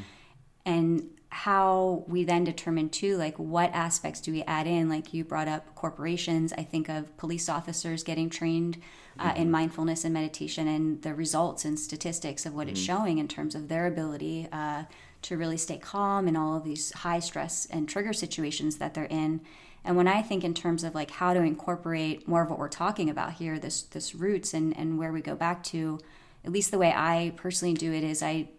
[0.66, 5.22] And how we then determine too like what aspects do we add in like you
[5.22, 8.78] brought up corporations i think of police officers getting trained
[9.20, 9.42] uh, mm-hmm.
[9.42, 12.72] in mindfulness and meditation and the results and statistics of what mm-hmm.
[12.72, 14.84] it's showing in terms of their ability uh,
[15.26, 19.06] to really stay calm in all of these high stress and trigger situations that they're
[19.06, 19.42] in.
[19.84, 22.70] And when I think in terms of like how to incorporate more of what we're
[22.70, 26.00] talking about here, this this roots and, and where we go back to,
[26.44, 28.50] at least the way I personally do it is I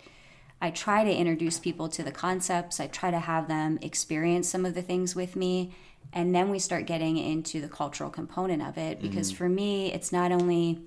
[0.61, 2.81] I try to introduce people to the concepts.
[2.81, 5.75] I try to have them experience some of the things with me.
[6.13, 9.01] And then we start getting into the cultural component of it.
[9.01, 9.39] Because mm-hmm.
[9.39, 10.81] for me, it's not only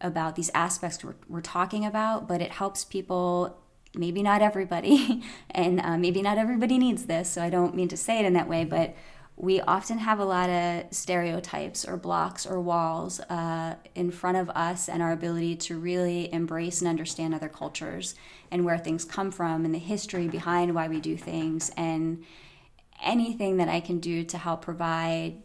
[0.00, 3.58] about these aspects we're, we're talking about, but it helps people
[3.98, 7.96] maybe not everybody, and uh, maybe not everybody needs this, so I don't mean to
[7.96, 8.96] say it in that way, but
[9.40, 14.50] we often have a lot of stereotypes or blocks or walls uh, in front of
[14.50, 18.16] us and our ability to really embrace and understand other cultures
[18.50, 22.24] and where things come from and the history behind why we do things and
[23.00, 25.40] anything that I can do to help provide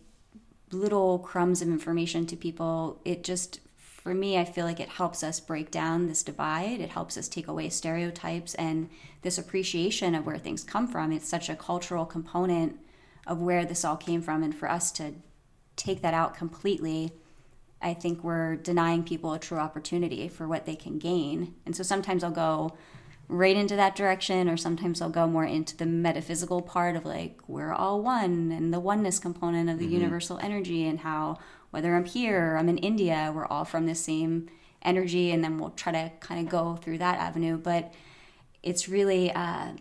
[0.72, 3.60] little crumbs of information to people, it just
[4.04, 6.82] for me, I feel like it helps us break down this divide.
[6.82, 8.90] It helps us take away stereotypes and
[9.22, 11.14] this appreciation of where things come from.
[11.14, 12.82] It's such a cultural component
[13.26, 14.44] of where this all came from.
[14.44, 15.14] And for us to
[15.78, 17.14] take that out completely,
[17.82, 21.56] I think we're denying people a true opportunity for what they can gain.
[21.66, 22.76] And so sometimes I'll go
[23.30, 27.40] right into that direction, or sometimes I'll go more into the metaphysical part of like,
[27.48, 29.94] we're all one and the oneness component of the mm-hmm.
[29.94, 31.40] universal energy, and how
[31.74, 34.48] whether I'm here or I'm in India, we're all from the same
[34.84, 35.32] energy.
[35.32, 37.58] And then we'll try to kind of go through that avenue.
[37.58, 37.92] But
[38.62, 39.72] it's really, uh,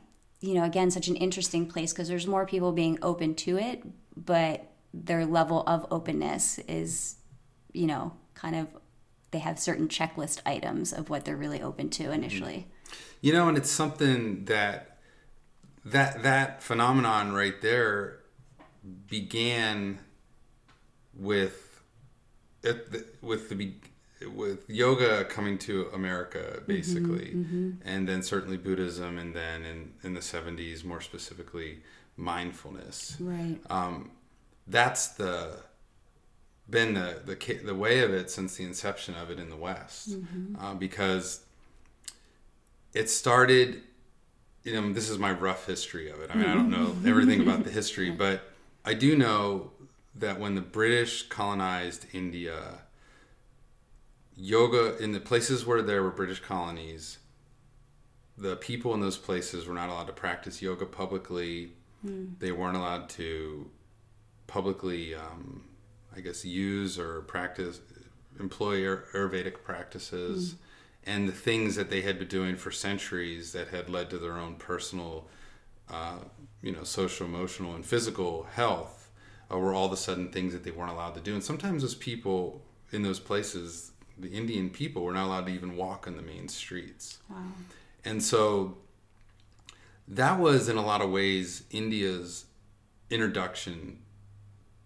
[0.41, 3.83] you know, again, such an interesting place because there's more people being open to it,
[4.17, 7.17] but their level of openness is,
[7.75, 8.69] you know, kind of
[9.31, 12.69] they have certain checklist items of what they're really open to initially.
[13.21, 14.97] You know, and it's something that
[15.85, 18.21] that that phenomenon right there
[19.09, 19.99] began
[21.15, 21.72] with
[22.63, 23.73] the, with the
[24.35, 27.89] with yoga coming to America mm-hmm, basically, mm-hmm, mm-hmm.
[27.89, 31.81] and then certainly Buddhism, and then in in the seventies more specifically
[32.17, 33.17] mindfulness.
[33.21, 33.59] Right.
[33.71, 34.11] Um,
[34.67, 35.61] that's the
[36.71, 40.11] been the, the the way of it since the inception of it in the West,
[40.11, 40.57] mm-hmm.
[40.57, 41.41] uh, because
[42.95, 43.83] it started.
[44.65, 46.31] You know, this is my rough history of it.
[46.33, 47.09] I mean, I don't know mm-hmm.
[47.09, 48.43] everything about the history, but
[48.85, 49.73] I do know
[50.15, 52.81] that when the British colonized India,
[54.37, 57.19] yoga in the places where there were British colonies,
[58.37, 61.73] the people in those places were not allowed to practice yoga publicly.
[62.05, 62.39] Mm.
[62.39, 63.71] They weren't allowed to
[64.47, 65.65] publicly, um,
[66.15, 67.81] I guess, use or practice,
[68.39, 70.53] employ Ayurvedic practices.
[70.53, 70.57] Mm.
[71.05, 74.39] And the things that they had been doing for centuries that had led to their
[74.39, 75.27] own personal,
[75.91, 76.19] uh,
[76.63, 79.02] you know, social, emotional, and physical health
[79.53, 81.35] uh, were all of a sudden things that they weren't allowed to do.
[81.35, 85.77] And sometimes those people in those places, the Indian people, were not allowed to even
[85.77, 87.19] walk on the main streets.
[87.29, 87.39] Wow.
[88.05, 88.79] And so
[90.09, 92.47] that was, in a lot of ways, India's
[93.11, 93.99] introduction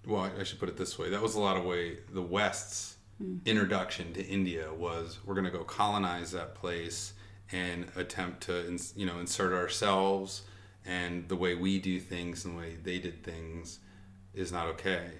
[0.06, 1.10] well, I should put it this way.
[1.10, 3.44] That was a lot of way the West's mm.
[3.44, 7.12] introduction to India was we're going to go colonize that place
[7.52, 10.42] and attempt to you know insert ourselves
[10.84, 13.80] and the way we do things and the way they did things
[14.36, 15.10] is not okay.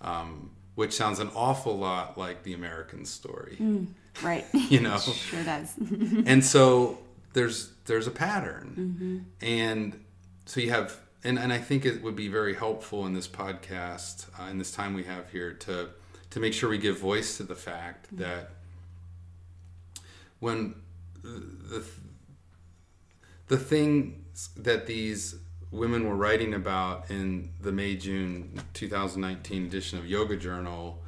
[0.00, 3.58] Um, which sounds an awful lot like the American story.
[3.60, 3.88] Mm,
[4.22, 4.46] right.
[4.54, 4.98] you know.
[4.98, 5.74] sure does.
[6.26, 6.98] and so
[7.34, 8.74] there's there's a pattern.
[8.78, 9.46] Mm-hmm.
[9.46, 10.04] And
[10.46, 14.26] so you have and, and I think it would be very helpful in this podcast,
[14.40, 15.90] uh, in this time we have here, to
[16.30, 18.22] to make sure we give voice to the fact mm-hmm.
[18.22, 18.50] that
[20.38, 20.76] when
[21.22, 21.84] the
[23.48, 25.36] the things that these
[25.70, 31.02] women were writing about in the May June 2019 edition of Yoga Journal,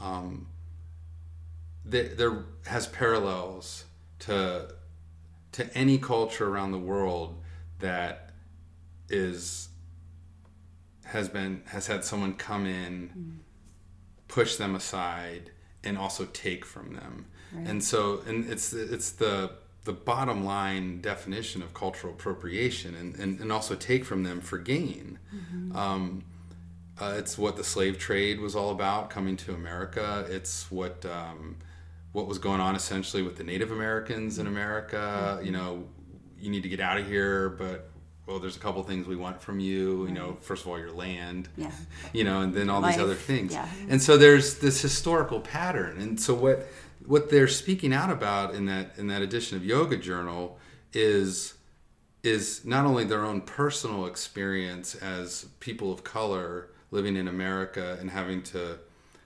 [0.00, 0.48] um,
[1.84, 3.84] there, there has parallels
[4.20, 4.68] to
[5.52, 7.42] to any culture around the world
[7.80, 8.30] that
[9.08, 9.68] is
[11.04, 13.36] has been has had someone come in mm.
[14.28, 15.50] push them aside
[15.84, 17.66] and also take from them right.
[17.66, 19.50] and so and it's it's the
[19.84, 24.58] the bottom line definition of cultural appropriation and, and, and also take from them for
[24.58, 25.76] gain mm-hmm.
[25.76, 26.24] um,
[27.00, 31.56] uh, it's what the slave trade was all about coming to america it's what um,
[32.12, 35.46] what was going on essentially with the native americans in america mm-hmm.
[35.46, 35.84] you know
[36.38, 37.88] you need to get out of here but
[38.26, 40.06] well, there's a couple things we want from you.
[40.06, 41.48] You know, first of all, your land.
[41.56, 41.70] Yeah.
[42.12, 42.94] You know, and then all Life.
[42.94, 43.52] these other things.
[43.52, 43.68] Yeah.
[43.88, 46.00] And so there's this historical pattern.
[46.00, 46.68] And so what
[47.06, 50.58] what they're speaking out about in that in that edition of Yoga Journal
[50.92, 51.54] is
[52.22, 58.10] is not only their own personal experience as people of color living in America and
[58.10, 58.78] having to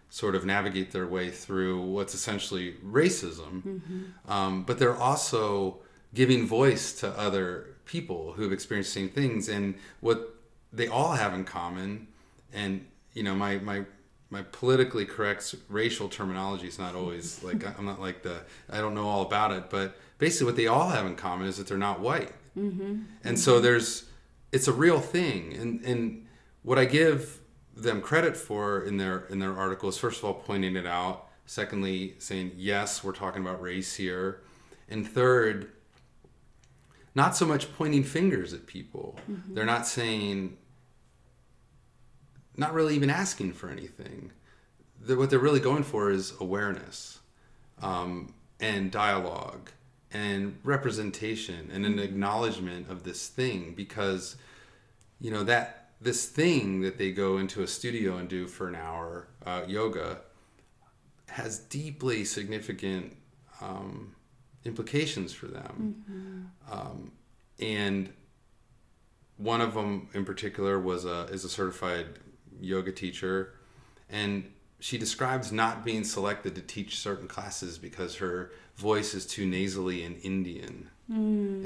[0.09, 4.31] sort of navigate their way through what's essentially racism, mm-hmm.
[4.33, 5.79] um, but they're also
[6.15, 10.35] giving voice to other people who have experienced the same things and what
[10.73, 12.09] they all have in common
[12.53, 12.85] and
[13.15, 13.85] you know my my
[14.31, 18.95] my politically correct racial terminology is not always like I'm not like the I don't
[18.95, 21.79] know all about it, but basically what they all have in common is that they're
[21.79, 22.83] not white, mm-hmm.
[22.83, 23.37] and mm-hmm.
[23.37, 24.07] so there's
[24.53, 26.27] it's a real thing, and and
[26.63, 27.41] what I give
[27.77, 31.29] them credit for in their in their article is first of all pointing it out,
[31.45, 34.43] secondly saying yes we're talking about race here,
[34.89, 35.73] and third
[37.17, 39.19] not so much pointing fingers at people.
[39.29, 39.55] Mm-hmm.
[39.55, 40.59] They're not saying,
[42.57, 44.33] not really even asking for anything.
[45.01, 47.21] They're, what they're really going for is awareness
[47.83, 49.71] um, and dialogue
[50.13, 54.37] and representation and an acknowledgement of this thing because,
[55.21, 58.75] you know, that this thing that they go into a studio and do for an
[58.75, 60.21] hour, uh, yoga,
[61.29, 63.17] has deeply significant
[63.61, 64.15] um,
[64.65, 66.05] implications for them.
[66.71, 67.13] Um,
[67.59, 68.13] and
[69.37, 72.07] one of them in particular was a is a certified
[72.61, 73.55] yoga teacher,
[74.09, 79.47] and she describes not being selected to teach certain classes because her voice is too
[79.47, 80.91] nasally and Indian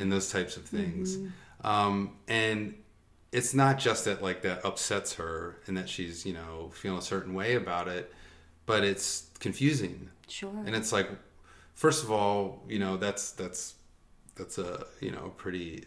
[0.01, 1.19] and those types of things.
[1.65, 2.75] Um, and
[3.33, 7.03] it's not just that like that upsets her and that she's you know feeling a
[7.03, 8.13] certain way about it,
[8.67, 10.11] but it's confusing.
[10.29, 10.53] Sure.
[10.65, 11.11] And it's like,
[11.75, 13.75] first of all, you know that's that's
[14.37, 15.85] that's a you know pretty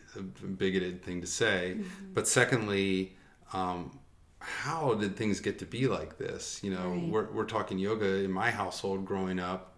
[0.58, 1.78] bigoted thing to say.
[2.14, 3.16] But secondly,
[3.54, 4.00] um,
[4.44, 6.60] how did things get to be like this?
[6.64, 7.08] You know, Right.
[7.10, 9.74] we're we're talking yoga in my household growing up.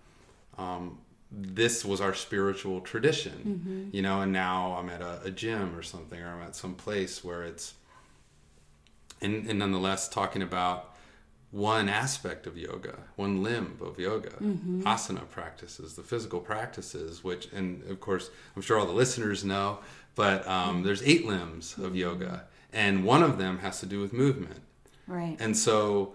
[0.57, 0.99] Um,
[1.31, 5.81] this was our spiritual tradition, you know, and now I'm at a, a gym or
[5.83, 7.73] something, or I'm at some place where it's,
[9.21, 10.93] and, and nonetheless talking about
[11.51, 14.31] one aspect of yoga, one limb of yoga,
[14.83, 19.79] asana practices, the physical practices, which, and of course, I'm sure all the listeners know,
[20.15, 22.45] but um, there's eight limbs of yoga,
[22.75, 24.59] and one of them has to do with movement.
[25.07, 25.37] right.
[25.39, 26.13] And so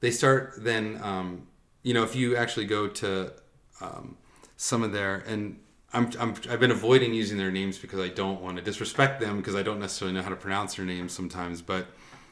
[0.00, 1.46] they start then, um,
[1.82, 3.32] you know, if you actually go to
[3.80, 4.16] um,
[4.56, 5.60] some of their, and
[5.92, 9.36] I'm, I'm, I've been avoiding using their names because I don't want to disrespect them
[9.36, 11.60] because I don't necessarily know how to pronounce their names sometimes.
[11.60, 11.86] But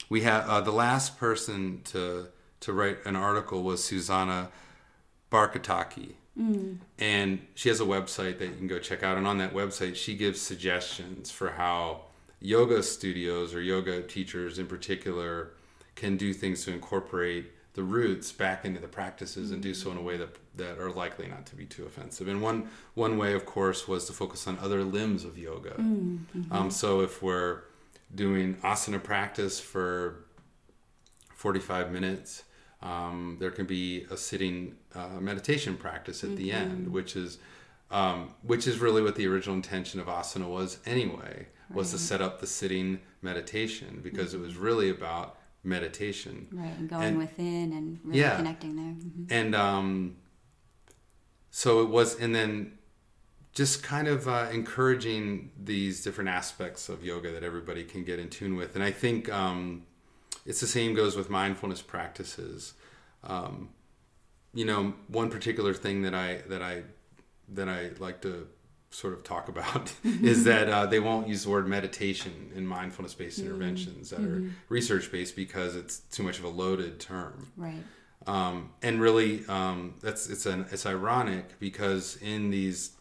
[0.09, 2.29] we have uh, the last person to
[2.61, 4.51] to write an article was Susanna
[5.31, 6.15] Barkataki.
[6.99, 9.17] And she has a website that you can go check out.
[9.17, 12.03] And on that website, she gives suggestions for how
[12.41, 15.53] yoga studios or yoga teachers in particular
[15.95, 19.97] can do things to incorporate the roots back into the practices and do so in
[19.97, 22.29] a way that that are likely not to be too offensive.
[22.29, 25.75] And one one way, of course, was to focus on other limbs of yoga.
[26.51, 27.63] Um, so if we're
[28.15, 30.25] doing asana practice for
[31.39, 32.43] 45 minutes.
[32.83, 37.39] Um, there can be a sitting uh, meditation practice at the end, which is
[37.91, 42.21] um, which is really what the original intention of asana was anyway, was to set
[42.21, 46.47] up the sitting meditation because it was really about meditation.
[46.53, 46.73] right.
[46.79, 48.37] And going and- within and really Yeah.
[48.37, 48.95] connecting there.
[48.95, 49.27] Mhm.
[49.31, 50.17] And um,
[51.51, 52.79] so it was, and then
[53.53, 58.29] just kind of uh, encouraging these different aspects of yoga that everybody can get in
[58.31, 58.75] tune with.
[58.77, 59.85] And I think um,
[60.47, 62.75] it's the same goes with mindfulness practices.
[63.25, 63.71] Um,
[64.55, 66.85] you know, one particular thing that I that I
[67.51, 68.47] that I like to
[68.91, 73.15] sort of talk about is that uh, they won't use the word meditation in mindfulness
[73.15, 77.51] based interventions that are research based because it's too much of a loaded term.
[77.57, 77.83] Right.
[78.27, 82.93] um, and really um, that's it's an it's ironic because in these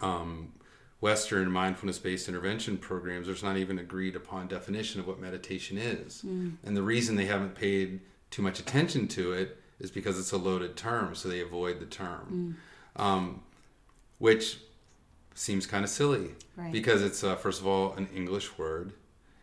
[0.00, 0.52] um,
[1.00, 6.22] Western mindfulness based intervention programs, there's not even agreed upon definition of what meditation is,
[6.64, 8.00] and the reason they haven't paid
[8.30, 11.86] too much attention to it is because it's a loaded term, so they avoid the
[11.86, 12.56] term,
[12.96, 13.42] um,
[14.20, 14.58] which
[15.34, 16.70] seems kind of silly Right.
[16.72, 18.92] because it's uh, first of all an English word,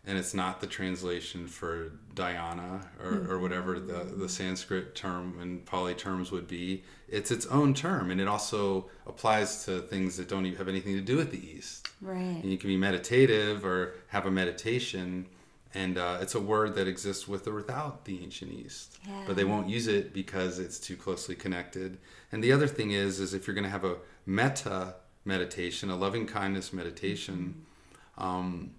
[0.06, 5.66] and it's not the translation for dhyana or, or whatever the, the Sanskrit term and
[5.66, 6.84] Pali terms would be.
[7.10, 10.94] It's its own term, and it also applies to things that don't even have anything
[10.96, 11.90] to do with the East.
[12.02, 12.20] Right.
[12.42, 15.26] And you can be meditative or have a meditation,
[15.78, 18.98] and uh, it's a word that exists with or without the ancient East.
[19.08, 19.24] Yeah.
[19.28, 22.00] But they won't use it because it's too closely connected.
[22.32, 25.96] And the other thing is, is if you're going to have a metta meditation, a
[25.96, 27.64] loving kindness meditation,
[28.18, 28.72] um,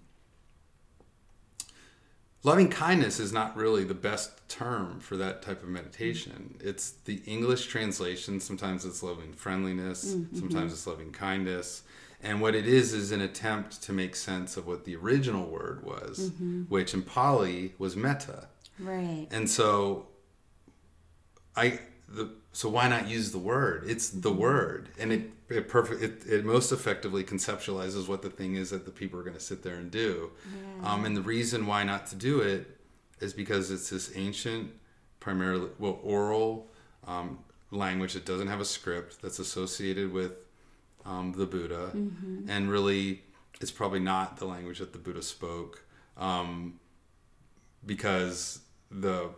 [2.43, 6.57] loving kindness is not really the best term for that type of meditation.
[6.59, 8.41] It's the English translation.
[8.41, 11.83] Sometimes it's loving friendliness, sometimes it's loving kindness.
[12.21, 15.83] And what it is is an attempt to make sense of what the original word
[15.85, 16.31] was,
[16.67, 18.49] which in Pali was metta.
[18.77, 19.27] Right.
[19.31, 20.07] And so
[21.55, 23.83] I the so why not use the word?
[23.87, 28.55] It's the word, and it it perfect it, it most effectively conceptualizes what the thing
[28.55, 30.31] is that the people are going to sit there and do.
[30.83, 32.77] Um, and the reason why not to do it
[33.19, 34.71] is because it's this ancient,
[35.19, 36.67] primarily well oral
[37.05, 37.39] um,
[37.71, 40.33] language that doesn't have a script that's associated with
[41.05, 41.91] um, the Buddha,
[42.47, 43.23] and really
[43.61, 45.83] it's probably not the language that the Buddha spoke.
[46.17, 46.79] Um,
[47.85, 48.59] because
[48.91, 49.29] the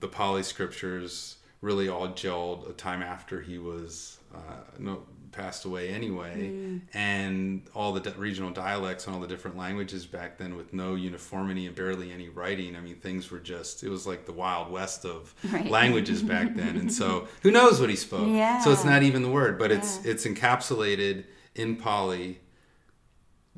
[0.00, 4.38] the Pali scriptures really all gelled a time after he was uh,
[4.78, 5.02] no,
[5.36, 6.80] passed away anyway, mm.
[6.94, 10.94] and all the di- regional dialects and all the different languages back then with no
[10.94, 12.74] uniformity and barely any writing.
[12.76, 15.70] I mean, things were just it was like the wild west of Right.
[15.70, 18.26] languages back then, and so who knows what he spoke?
[18.64, 20.10] So it's not even the word, but it's Yeah.
[20.12, 21.24] it's encapsulated
[21.54, 22.40] in Pali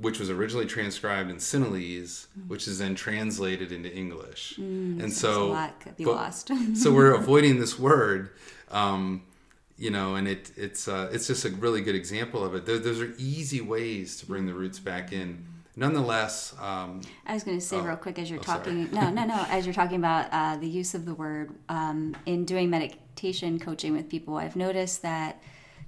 [0.01, 2.47] which was originally transcribed in Sinhalese, mm.
[2.47, 4.55] which is then translated into English.
[4.57, 6.53] Mm, and a so, be but- lost.
[6.77, 8.31] so we're avoiding this word
[8.71, 9.23] Um,
[9.79, 12.67] you know, and it it's uh, it's just a really good example of it.
[12.67, 15.45] Those, those are easy ways to bring the roots back in.
[15.77, 17.83] Nonetheless, um, I was going to say Oh.
[17.83, 18.59] real quick as you're Oh, sorry.
[18.59, 18.91] talking.
[18.91, 19.47] No, no, no.
[19.49, 23.93] As you're talking about uh, the use of the word um, in doing meditation coaching
[23.93, 25.41] with people, I've noticed that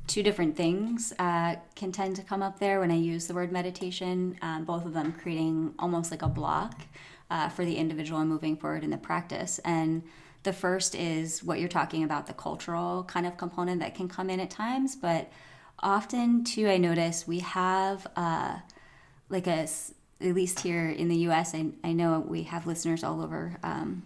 [0.07, 3.51] two different things uh, can tend to come up there when I use the word
[3.51, 4.39] meditation.
[4.43, 6.83] Um, both of them creating almost like a block
[7.29, 9.59] uh, for the individual moving forward in the practice.
[9.65, 10.05] And
[10.43, 14.31] the first is what you're talking about, the cultural kind of component that can come
[14.31, 15.31] in at times, but
[15.81, 18.07] often too, I notice we have.
[18.17, 18.59] Uh,
[19.31, 19.67] like a
[20.23, 21.55] at least here in the U.S.
[21.55, 24.03] I, I know we have listeners all over um,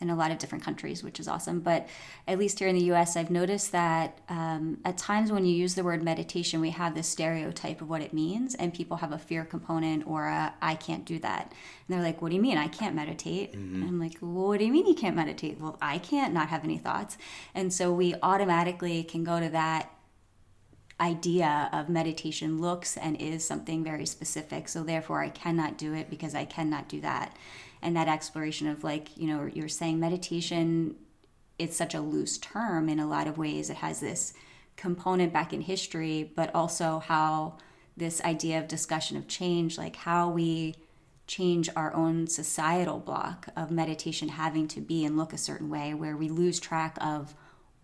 [0.00, 1.60] in a lot of different countries, which is awesome.
[1.60, 1.88] But
[2.26, 5.74] at least here in the U.S., I've noticed that um, at times when you use
[5.74, 9.18] the word meditation, we have this stereotype of what it means, and people have a
[9.18, 12.58] fear component or a I can't do that, and they're like, "What do you mean
[12.58, 15.76] I can't meditate?" And I'm like, well, "What do you mean you can't meditate?" Well,
[15.82, 17.18] I can't not have any thoughts,
[17.54, 19.90] and so we automatically can go to that
[21.00, 24.68] idea of meditation looks and is something very specific.
[24.68, 27.36] So therefore, I cannot do it because I cannot do that.
[27.82, 30.96] And that exploration of like, you know, you're saying meditation,
[31.58, 33.70] it's such a loose term in a lot of ways.
[33.70, 34.32] It has this
[34.76, 37.58] component back in history, but also how
[37.96, 40.74] this idea of discussion of change, like how we
[41.26, 45.94] change our own societal block of meditation having to be and look a certain way,
[45.94, 47.34] where we lose track of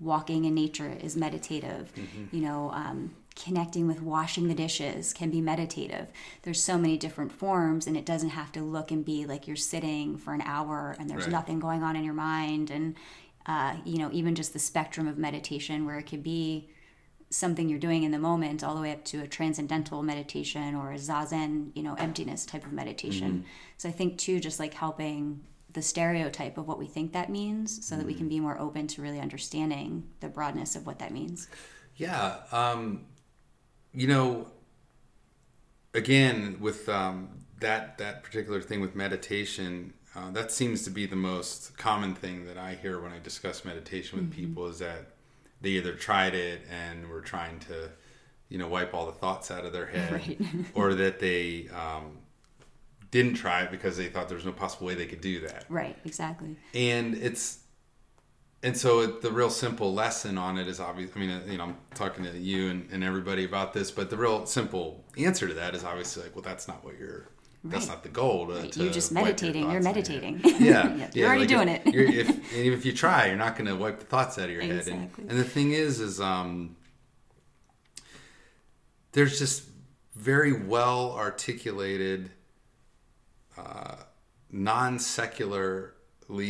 [0.00, 1.92] walking in nature is meditative.
[2.32, 6.12] You know, um, connecting with washing the dishes can be meditative.
[6.42, 9.56] There's so many different forms, and it doesn't have to look and be like you're
[9.56, 11.32] sitting for an hour and there's Right.
[11.32, 12.70] nothing going on in your mind.
[12.70, 12.94] And,
[13.46, 16.68] uh, you know, even just the spectrum of meditation where it could be
[17.30, 20.92] something you're doing in the moment all the way up to a transcendental meditation or
[20.92, 23.44] a zazen you know emptiness type of meditation
[23.76, 25.40] so i think too just like helping
[25.72, 28.86] the stereotype of what we think that means so that we can be more open
[28.86, 31.48] to really understanding the broadness of what that means
[31.96, 32.36] Yeah.
[32.52, 33.06] Um,
[33.94, 34.48] you know,
[35.94, 37.28] again, with um,
[37.60, 42.46] that that particular thing with meditation, uh, that seems to be the most common thing
[42.46, 45.12] that I hear when I discuss meditation with people is that
[45.60, 47.90] they either tried it and were trying to,
[48.48, 50.40] you know, wipe all the thoughts out of their head, Right.
[50.74, 52.18] or that they um,
[53.10, 55.64] didn't try it because they thought there was no possible way they could do that.
[55.68, 56.56] Right exactly.
[56.74, 57.60] And it's
[58.64, 61.58] and so it, the real simple lesson on it is obvious i mean uh, you
[61.58, 65.46] know i'm talking to you and, and everybody about this but the real simple answer
[65.46, 67.28] to that is obviously like well that's not what you're
[67.66, 68.76] that's not the goal to, Right.
[68.76, 69.62] You're just your meditating.
[69.62, 70.40] You're of your meditating.
[70.44, 71.94] yeah, Yeah, you're already like doing if, it.
[71.94, 74.44] you're, if and even if you try you're not going to wipe the thoughts out
[74.46, 75.24] of your head and, Exactly.
[75.28, 76.76] and the thing is is um
[79.12, 79.62] there's just
[80.14, 82.30] very well articulated
[83.56, 83.96] uh,
[84.50, 85.88] non-secularly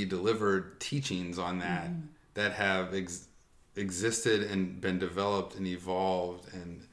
[0.04, 2.06] delivered teachings on that Mm-hmm.
[2.34, 3.26] that have ex-
[3.76, 6.86] existed and been developed and evolved and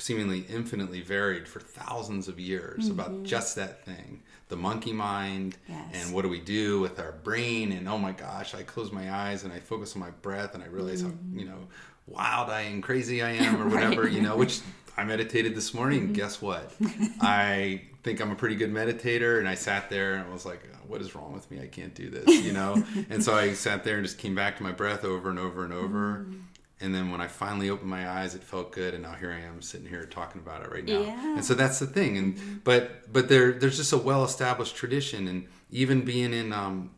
[0.00, 5.72] seemingly infinitely varied for thousands of years about just that thing the monkey mind Mm-hmm.
[5.92, 6.04] Yes.
[6.06, 9.12] and what do we do with our brain and oh my gosh i close my
[9.12, 11.66] eyes and i focus on my breath and i realize how you know
[12.06, 14.60] wild i and crazy i am or whatever you know which
[14.98, 16.00] i meditated this morning.
[16.00, 16.72] And guess what?
[17.20, 20.62] I think i'm a pretty good meditator and i sat there and I was like
[20.72, 21.60] uh, what is wrong with me?
[21.60, 22.82] I can't do this you know?
[23.10, 25.64] And so i sat there and just came back to my breath over and over
[25.64, 26.26] and over.
[26.26, 26.40] Mm-hmm.
[26.80, 29.40] And then when I finally opened my eyes, it felt good, and now here I
[29.40, 31.00] am sitting here talking about it right now.
[31.00, 31.34] Yeah.
[31.34, 32.16] And so that's the thing.
[32.16, 32.56] And mm-hmm.
[32.62, 36.92] but but there there's just a well established tradition, and even being in um,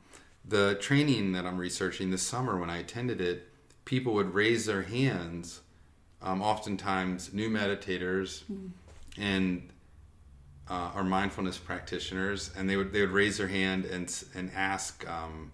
[0.44, 3.48] the training that I'm researching this summer when I attended it,
[3.84, 5.60] people would raise their hands,
[6.22, 8.42] um, oftentimes new meditators,
[9.18, 9.68] and
[10.68, 15.08] uh, or mindfulness practitioners, and they would they would raise their hand and and ask.
[15.08, 15.52] Um,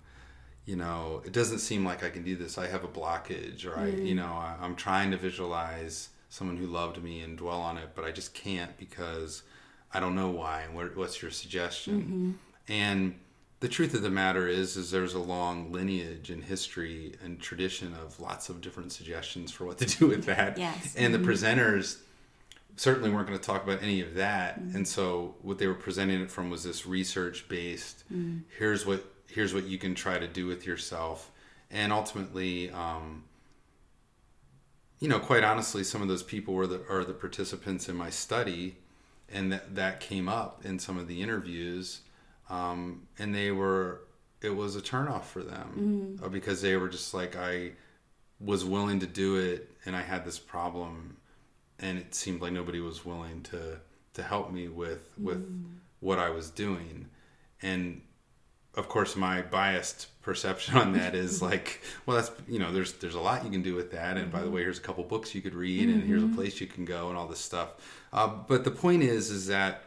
[0.67, 2.59] you know, it doesn't seem like I can do this.
[2.59, 6.67] I have a blockage, or I, you know, I, I'm trying to visualize someone who
[6.67, 9.45] loved me and dwell on it, but I just can't because
[9.95, 10.63] I don't know why.
[10.63, 12.39] And what, what's your suggestion?
[12.67, 13.15] And
[13.61, 17.95] the truth of the matter is, is there's a long lineage and history and tradition
[17.95, 20.59] of lots of different suggestions for what to do with that.
[20.59, 20.95] Yes.
[20.97, 21.31] And the mm-hmm.
[21.31, 21.99] presenters
[22.77, 24.61] certainly weren't going to talk about any of that.
[24.61, 24.77] Mm-hmm.
[24.77, 28.05] And so what they were presenting it from was this research based.
[28.13, 28.43] Mm.
[28.59, 31.31] Here's what here's what you can try to do with yourself,
[31.71, 33.25] and ultimately, um,
[35.01, 38.11] you know, quite honestly, some of those people were the are the participants in my
[38.11, 38.77] study,
[39.33, 42.03] and that that came up in some of the interviews,
[42.51, 44.03] um, and they were
[44.43, 47.73] it was a turnoff for them uh, because they were just like I
[48.41, 51.17] was willing to do it, and I had this problem,
[51.79, 53.79] and it seemed like nobody was willing to
[54.15, 55.45] to help me with with
[56.01, 57.09] what I was doing,
[57.63, 58.03] and
[58.77, 63.15] of course, my biased perception on that is like, well, that's you know, there's there's
[63.15, 65.35] a lot you can do with that, and by the way, here's a couple books
[65.35, 67.71] you could read, and here's a place you can go, and all this stuff.
[68.13, 69.85] Uh, but the point is, is that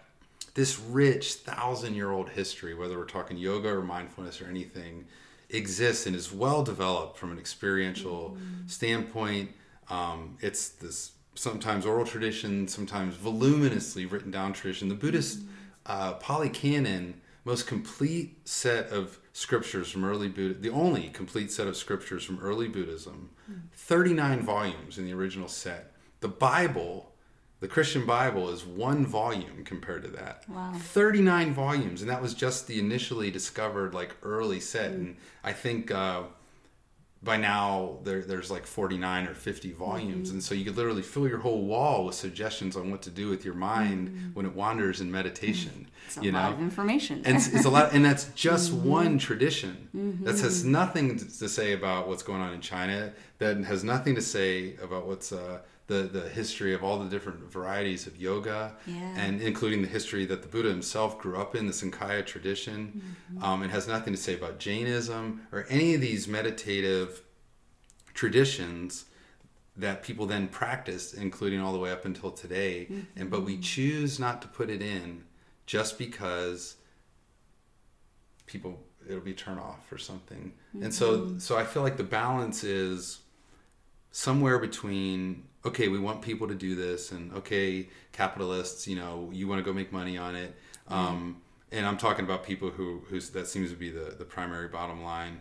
[0.53, 5.05] this rich thousand year old history, whether we're talking yoga or mindfulness or anything,
[5.49, 8.37] exists and is well developed from an experiential
[8.67, 9.51] standpoint.
[9.89, 14.89] Um, it's this sometimes oral tradition, sometimes voluminously written down tradition.
[14.89, 15.39] The Buddhist
[15.85, 21.67] uh, Pali Canon, most complete set of scriptures from early Buddha, the only complete set
[21.67, 23.29] of scriptures from early Buddhism,
[23.73, 25.93] 39 volumes in the original set.
[26.19, 27.08] The Bible,
[27.59, 30.43] the Christian Bible, is one volume compared to that.
[30.47, 30.71] Wow.
[30.75, 34.91] 39 volumes, and that was just the initially discovered, like, early set.
[34.91, 35.91] And I think.
[35.91, 36.23] Uh,
[37.21, 40.35] by now there, there's like 49 or 50 volumes Mm-hmm.
[40.37, 43.27] and so you could literally fill your whole wall with suggestions on what to do
[43.27, 44.27] with your mind Mm-hmm.
[44.35, 47.21] when it wanders in meditation It's a you lot know of information.
[47.25, 48.87] and it's, it's a lot and that's just Mm-hmm.
[48.89, 49.89] one tradition
[50.23, 54.21] that has nothing to say about what's going on in china that has nothing to
[54.21, 55.59] say about what's uh,
[55.89, 59.13] the, the history of all the different varieties of yoga Yeah.
[59.17, 62.79] and including the history that the buddha himself grew up in the sankhya tradition.
[63.33, 63.43] Mm-hmm.
[63.43, 67.23] um, it has nothing to say about jainism or any of these meditative
[68.13, 69.05] traditions
[69.75, 72.87] that people then practice including all the way up until today.
[73.15, 75.23] And but we choose not to put it in
[75.65, 76.75] just because
[78.45, 80.53] people it'll be turn off or something.
[80.83, 83.19] And so so i feel like the balance is
[84.11, 89.47] somewhere between okay we want people to do this and okay capitalists you know you
[89.47, 90.55] want to go make money on it.
[90.87, 91.41] Um,
[91.71, 95.03] and i'm talking about people who who's that seems to be the the primary bottom
[95.03, 95.39] line.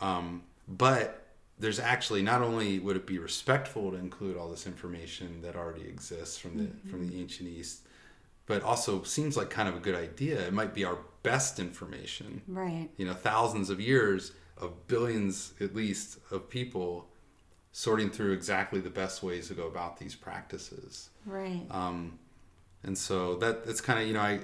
[0.00, 1.26] Um, but
[1.58, 5.82] there's actually not only would it be respectful to include all this information that already
[5.82, 7.80] exists from the from the ancient east
[8.46, 10.40] but also seems like kind of a good idea.
[10.40, 12.42] It might be our best information.
[12.48, 12.88] Right.
[12.96, 17.08] you know thousands of years of billions at least of people
[17.72, 21.10] sorting through exactly the best ways to go about these practices.
[21.26, 21.62] Right.
[21.70, 22.18] um,
[22.82, 24.40] and so that that's kind of you know I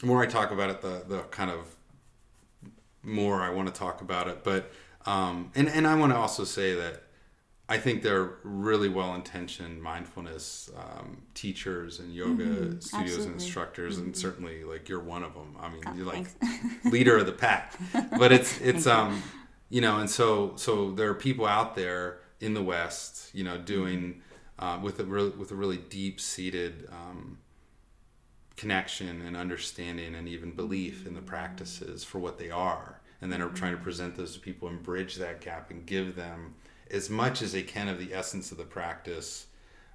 [0.00, 1.76] the more I talk about it the the kind of
[3.02, 4.44] more I want to talk about it.
[4.44, 4.70] But
[5.06, 7.02] um, and and I want to also say that
[7.68, 12.96] I think they're really well intentioned mindfulness um, teachers and yoga studios Mm-hmm.
[13.00, 13.24] absolutely.
[13.24, 16.26] and instructors and certainly like you're one of them I mean Oh, you're like
[16.84, 17.74] leader of the pack.
[18.18, 19.22] But it's it's um
[19.68, 23.56] you know and so so there are people out there in the west you know
[23.56, 24.20] doing
[24.58, 27.38] uh, with a real with a really deep seated um,
[28.56, 33.00] connection and understanding and even belief in the practices for what they are.
[33.20, 36.16] And then are trying to present those to people and bridge that gap and give
[36.16, 36.54] them
[36.90, 39.46] as much as they can of the essence of the practice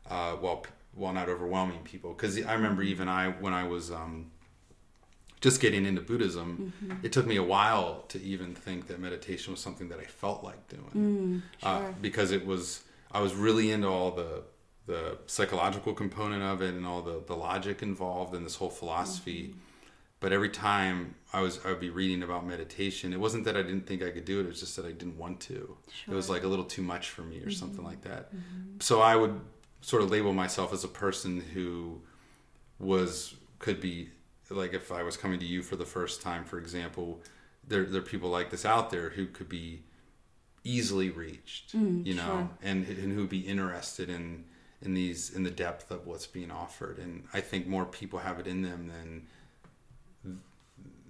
[0.09, 2.13] uh, while while not overwhelming people.
[2.13, 4.31] Because I remember even I when I was um,
[5.39, 7.05] just getting into Buddhism, mm-hmm.
[7.05, 10.43] it took me a while to even think that meditation was something that I felt
[10.43, 11.95] like doing, mm, uh, sure.
[12.01, 14.43] because it was I was really into all the
[14.87, 19.49] the psychological component of it and all the the logic involved in this whole philosophy.
[19.49, 19.59] Mm-hmm.
[20.19, 23.61] But every time I was I would be reading about meditation, it wasn't that I
[23.61, 25.77] didn't think I could do it; it was just that I didn't want to.
[26.07, 27.51] It was like a little too much for me or mm-hmm.
[27.51, 28.31] something like that.
[28.79, 29.39] So I would
[29.81, 32.01] sort of label myself as a person who
[32.79, 34.09] was could be
[34.55, 37.21] like if I was coming to you for the first time, for example,
[37.67, 39.83] there there are people like this out there who could be
[40.63, 42.49] easily reached, mm, you know, sure.
[42.61, 44.45] and and who'd be interested in
[44.81, 46.97] in these in the depth of what's being offered.
[46.97, 49.27] And I think more people have it in them than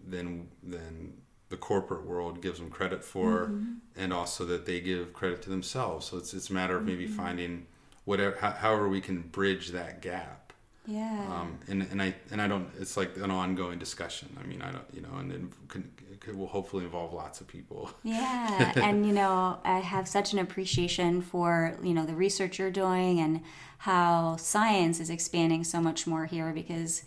[0.08, 1.14] than than
[1.50, 3.74] the corporate world gives them credit for, mm-hmm.
[3.96, 6.08] and also that they give credit to themselves.
[6.08, 7.16] So it's it's a matter of maybe mm-hmm.
[7.16, 7.68] finding
[8.06, 10.47] whatever however we can bridge that gap
[10.88, 11.28] Yeah.
[11.30, 12.70] um, and and I and I don't.
[12.80, 14.38] It's like an ongoing discussion.
[14.42, 15.92] I mean, I don't, you know, and it, can,
[16.26, 17.92] it will hopefully involve lots of people.
[18.04, 22.72] Yeah, and you know, I have such an appreciation for you know the research you're
[22.72, 23.42] doing and
[23.80, 27.04] how science is expanding so much more here because,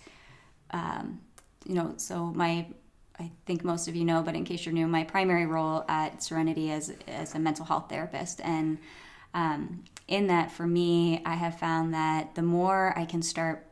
[0.72, 1.22] um,
[1.64, 2.66] you know, so my
[3.18, 6.22] I think most of you know, but in case you're new, my primary role at
[6.22, 8.76] Serenity is as a mental health therapist, and
[9.32, 13.66] um, in that, for me, I have found that the more I can start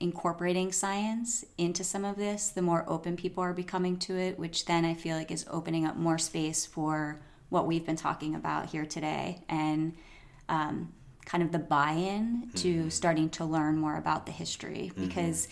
[0.00, 4.64] incorporating science into some of this, the more open people are becoming to it, which
[4.64, 7.20] then I feel like is opening up more space for
[7.50, 9.94] what we've been talking about here today and
[10.48, 10.92] um,
[11.26, 14.90] kind of the buy in to starting to learn more about the history.
[14.96, 15.48] Because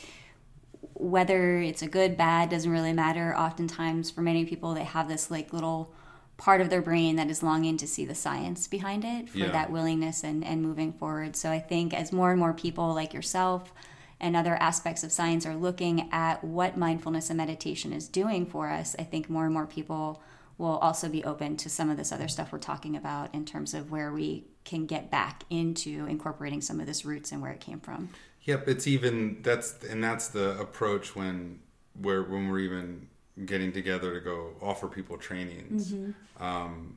[0.95, 3.37] whether it's a good bad doesn't really matter.
[3.37, 5.93] Oftentimes for many people they have this like little
[6.37, 9.51] part of their brain that is longing to see the science behind it for Yeah.
[9.51, 11.35] that willingness and, and moving forward.
[11.37, 13.73] So i think as more and more people like yourself
[14.21, 18.69] and other aspects of science are looking at what mindfulness and meditation is doing for
[18.69, 20.23] us, I think more and more people
[20.57, 23.75] will also be open to some of this other stuff we're talking about in terms
[23.75, 27.61] of where we can get back into incorporating some of this roots and where it
[27.61, 28.11] came from.
[28.43, 31.61] Yep, it's even that's and that's the approach when
[32.01, 33.09] where when we're even
[33.45, 35.93] getting together to go offer people trainings.
[35.93, 36.43] Mm-hmm.
[36.43, 36.97] Um,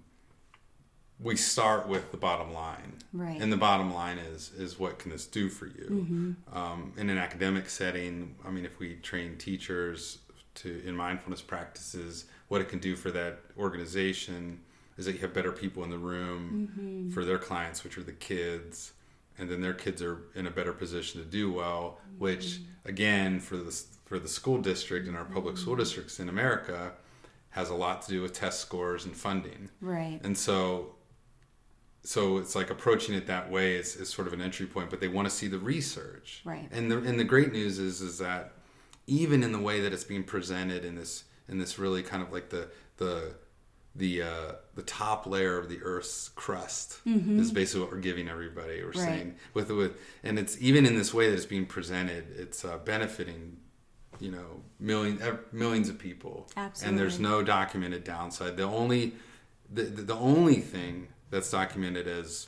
[1.23, 3.39] we start with the bottom line, right?
[3.39, 6.57] And the bottom line is is what can this do for you mm-hmm.
[6.57, 8.35] um, in an academic setting?
[8.45, 10.19] I mean, if we train teachers
[10.55, 14.61] to in mindfulness practices, what it can do for that organization
[14.97, 17.09] is that you have better people in the room mm-hmm.
[17.11, 18.93] for their clients, which are the kids,
[19.37, 21.99] and then their kids are in a better position to do well.
[21.99, 22.19] Mm-hmm.
[22.19, 25.83] Which again, for the for the school district and our public school mm-hmm.
[25.83, 26.93] districts in America,
[27.51, 29.69] has a lot to do with test scores and funding.
[29.81, 30.19] Right.
[30.23, 30.95] And so
[32.03, 34.99] so it's like approaching it that way is, is sort of an entry point but
[34.99, 38.17] they want to see the research right and the and the great news is is
[38.17, 38.53] that
[39.07, 42.31] even in the way that it's being presented in this in this really kind of
[42.31, 43.33] like the the
[43.95, 47.39] the uh, the top layer of the Earth's crust mm-hmm.
[47.39, 48.81] is basically what we're giving everybody.
[48.81, 48.95] We're right.
[48.95, 52.77] saying with with and it's even in this way that it's being presented, it's uh,
[52.77, 53.57] benefiting
[54.19, 55.21] you know millions
[55.51, 56.49] millions of people.
[56.55, 56.89] Absolutely.
[56.89, 58.55] And there's no documented downside.
[58.55, 59.13] The only
[59.69, 62.47] the, the only thing that's documented as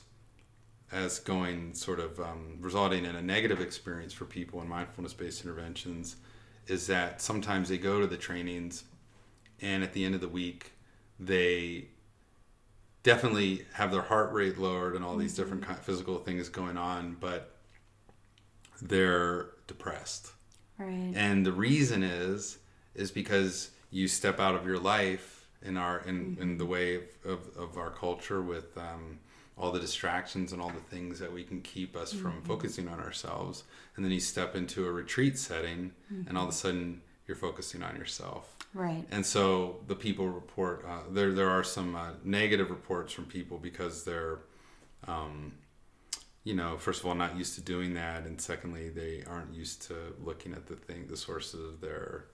[0.92, 5.44] as going sort of um, resulting in a negative experience for people in mindfulness based
[5.44, 6.18] interventions
[6.68, 8.84] is that sometimes they go to the trainings
[9.62, 10.74] and at the end of the week
[11.20, 11.88] they
[13.02, 15.58] definitely have their heart rate lowered and all these mm-hmm.
[15.58, 17.56] different physical things going on but
[18.82, 20.32] they're depressed
[20.78, 22.60] right and the reason is
[22.94, 25.33] is because you step out of your life
[25.64, 26.42] in our in, mm-hmm.
[26.42, 29.20] in the way of, of, of our culture with um,
[29.58, 32.24] all the distractions and all the things that we can keep us mm-hmm.
[32.24, 33.64] from focusing on ourselves
[33.96, 36.28] and then you step into a retreat setting mm-hmm.
[36.28, 36.68] and all of a mm-hmm.
[36.68, 41.64] sudden you're focusing on yourself right and so the people report uh, there there are
[41.64, 44.40] some uh, negative reports from people because they're
[45.08, 45.54] um,
[46.44, 49.82] you know first of all not used to doing that and secondly they aren't used
[49.84, 52.26] to looking at the thing the sources of their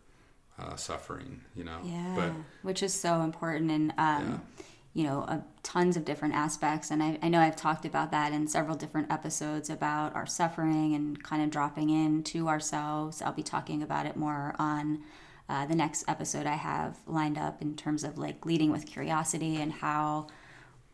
[0.59, 1.79] uh, suffering, you know.
[1.83, 2.31] Yeah, but,
[2.61, 4.63] which is so important and, um, yeah.
[4.93, 6.91] you know, uh, tons of different aspects.
[6.91, 10.93] And I, I, know I've talked about that in several different episodes about our suffering
[10.95, 13.21] and kind of dropping into ourselves.
[13.21, 15.03] I'll be talking about it more on
[15.47, 19.57] uh, the next episode I have lined up in terms of like leading with curiosity
[19.57, 20.27] and how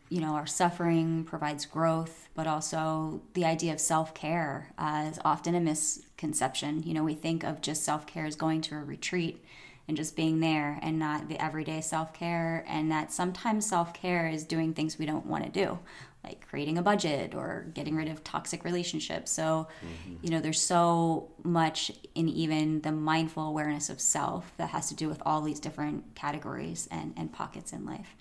[0.10, 5.56] you know our suffering provides growth but also the idea of self-care uh, is often
[5.56, 6.84] a misconception.
[6.84, 9.44] You know we think of just self-care as going to a retreat
[9.88, 14.74] and just being there and not the everyday self-care and that sometimes self-care is doing
[14.74, 15.80] things we don't want to do
[16.26, 19.32] like creating a budget or getting rid of toxic relationships.
[19.32, 20.16] So mm-hmm.
[20.24, 24.96] you know there's so much in even the mindful awareness of self that has to
[24.96, 28.16] do with all these different categories and, and pockets in life.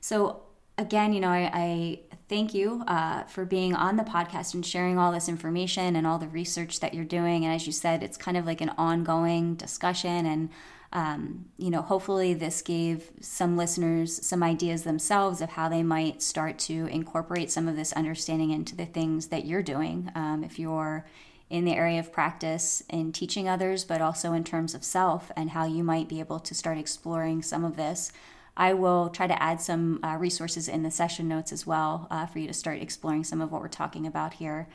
[0.00, 0.42] So
[0.78, 4.98] again, you know, I, I thank you uh, for being on the podcast and sharing
[4.98, 7.44] all this information and all the research that you're doing.
[7.44, 10.26] And as you said, it's kind of like an ongoing discussion.
[10.26, 10.50] And,
[10.92, 16.22] um, you know, hopefully this gave some listeners some ideas themselves of how they might
[16.22, 20.10] start to incorporate some of this understanding into the things that you're doing.
[20.14, 21.06] Um, if you're
[21.48, 25.50] in the area of practice in teaching others, but also in terms of self and
[25.50, 28.10] how you might be able to start exploring some of this
[28.56, 32.26] I will try to add some uh, resources in the session notes as well uh,
[32.26, 34.68] for you to start exploring some of what we're talking about here.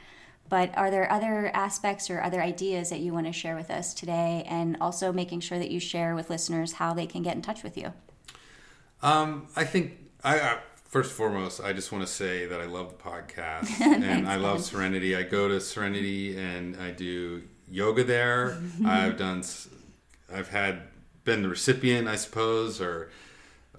[0.50, 3.94] But are there other aspects or other ideas that you want to share with us
[3.94, 4.46] today?
[4.48, 7.64] And also making sure that you share with listeners how they can get in touch
[7.64, 7.94] with you.
[9.02, 12.66] Um, I think I, uh, first and foremost, I just want to say that I
[12.66, 15.16] love the podcast and Thanks, I love Serenity.
[15.16, 18.62] I go to Serenity and I do yoga there.
[18.86, 19.44] I've done,
[20.32, 20.82] I've had
[21.24, 23.10] been the recipient, I suppose, or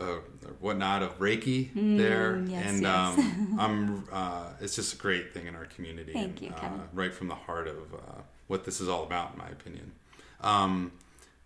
[0.00, 0.16] uh,
[0.60, 3.18] whatnot of Reiki mm, there, yes, and yes.
[3.18, 4.04] Um, I'm.
[4.10, 6.12] Uh, it's just a great thing in our community.
[6.12, 6.80] Thank and, you, Kevin.
[6.80, 9.92] Uh, right from the heart of uh, what this is all about, in my opinion.
[10.40, 10.92] Um,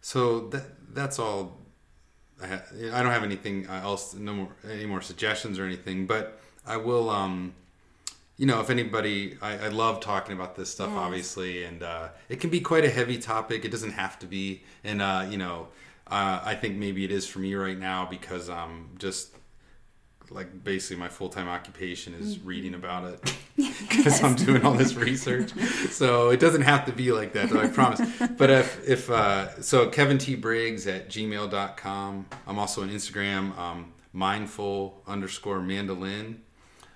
[0.00, 1.58] so that that's all.
[2.40, 6.40] I, ha- I don't have anything else, no more any more suggestions or anything, but
[6.66, 7.10] I will.
[7.10, 7.54] Um,
[8.38, 10.98] you know, if anybody, I, I, love talking about this stuff, yes.
[10.98, 13.64] obviously, and uh, it can be quite a heavy topic.
[13.64, 15.68] It doesn't have to be, and uh, you know
[16.08, 19.36] uh, I think maybe it is for me right now because I'm just
[20.30, 22.48] like basically my full time occupation is mm-hmm.
[22.48, 23.22] reading about it
[23.56, 24.22] because yes.
[24.22, 25.52] I'm doing all this research.
[25.90, 28.00] so it doesn't have to be like that, though, I promise.
[28.36, 30.34] But if, if uh, so, Kevin T.
[30.34, 32.26] Briggs at gmail.com.
[32.46, 36.42] I'm also on Instagram, um, mindful underscore mandolin.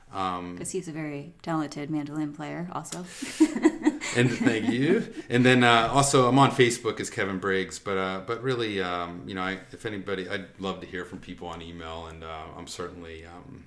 [0.08, 3.04] Because um, he's a very talented mandolin player, also.
[4.16, 5.12] and thank you.
[5.28, 7.78] And then uh, also, I'm on Facebook as Kevin Briggs.
[7.78, 11.18] But uh, but really, um, you know, I, if anybody, I'd love to hear from
[11.18, 13.64] people on email, and uh, I'm certainly um,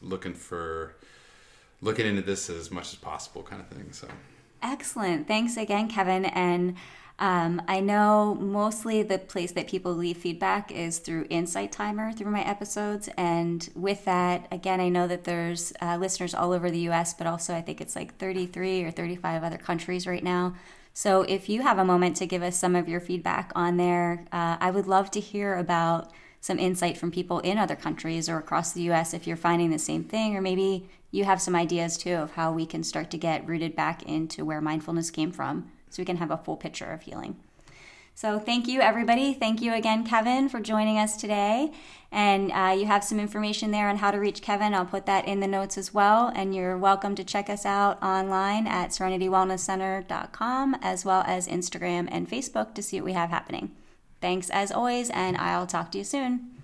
[0.00, 0.96] looking for
[1.80, 3.92] looking into this as much as possible, kind of thing.
[3.92, 4.08] So
[4.62, 5.28] excellent.
[5.28, 6.76] Thanks again, Kevin, and.
[7.22, 12.32] Um, I know mostly the place that people leave feedback is through Insight Timer through
[12.32, 13.08] my episodes.
[13.16, 17.28] And with that, again, I know that there's uh, listeners all over the US, but
[17.28, 20.56] also I think it's like 33 or 35 other countries right now.
[20.94, 24.24] So if you have a moment to give us some of your feedback on there,
[24.32, 26.10] uh, I would love to hear about
[26.40, 29.78] some insight from people in other countries or across the US if you're finding the
[29.78, 33.16] same thing, or maybe you have some ideas too of how we can start to
[33.16, 36.90] get rooted back into where mindfulness came from so we can have a full picture
[36.90, 37.36] of healing.
[38.14, 39.32] So, thank you, everybody.
[39.32, 41.72] Thank you again, Kevin, for joining us today.
[42.10, 44.74] And uh, you have some information there on how to reach Kevin.
[44.74, 46.30] I'll put that in the notes as well.
[46.34, 52.28] And you're welcome to check us out online at serenitywellnesscenter.com as well as Instagram and
[52.28, 53.72] Facebook to see what we have happening.
[54.20, 56.61] Thanks as always, and I'll talk to you soon.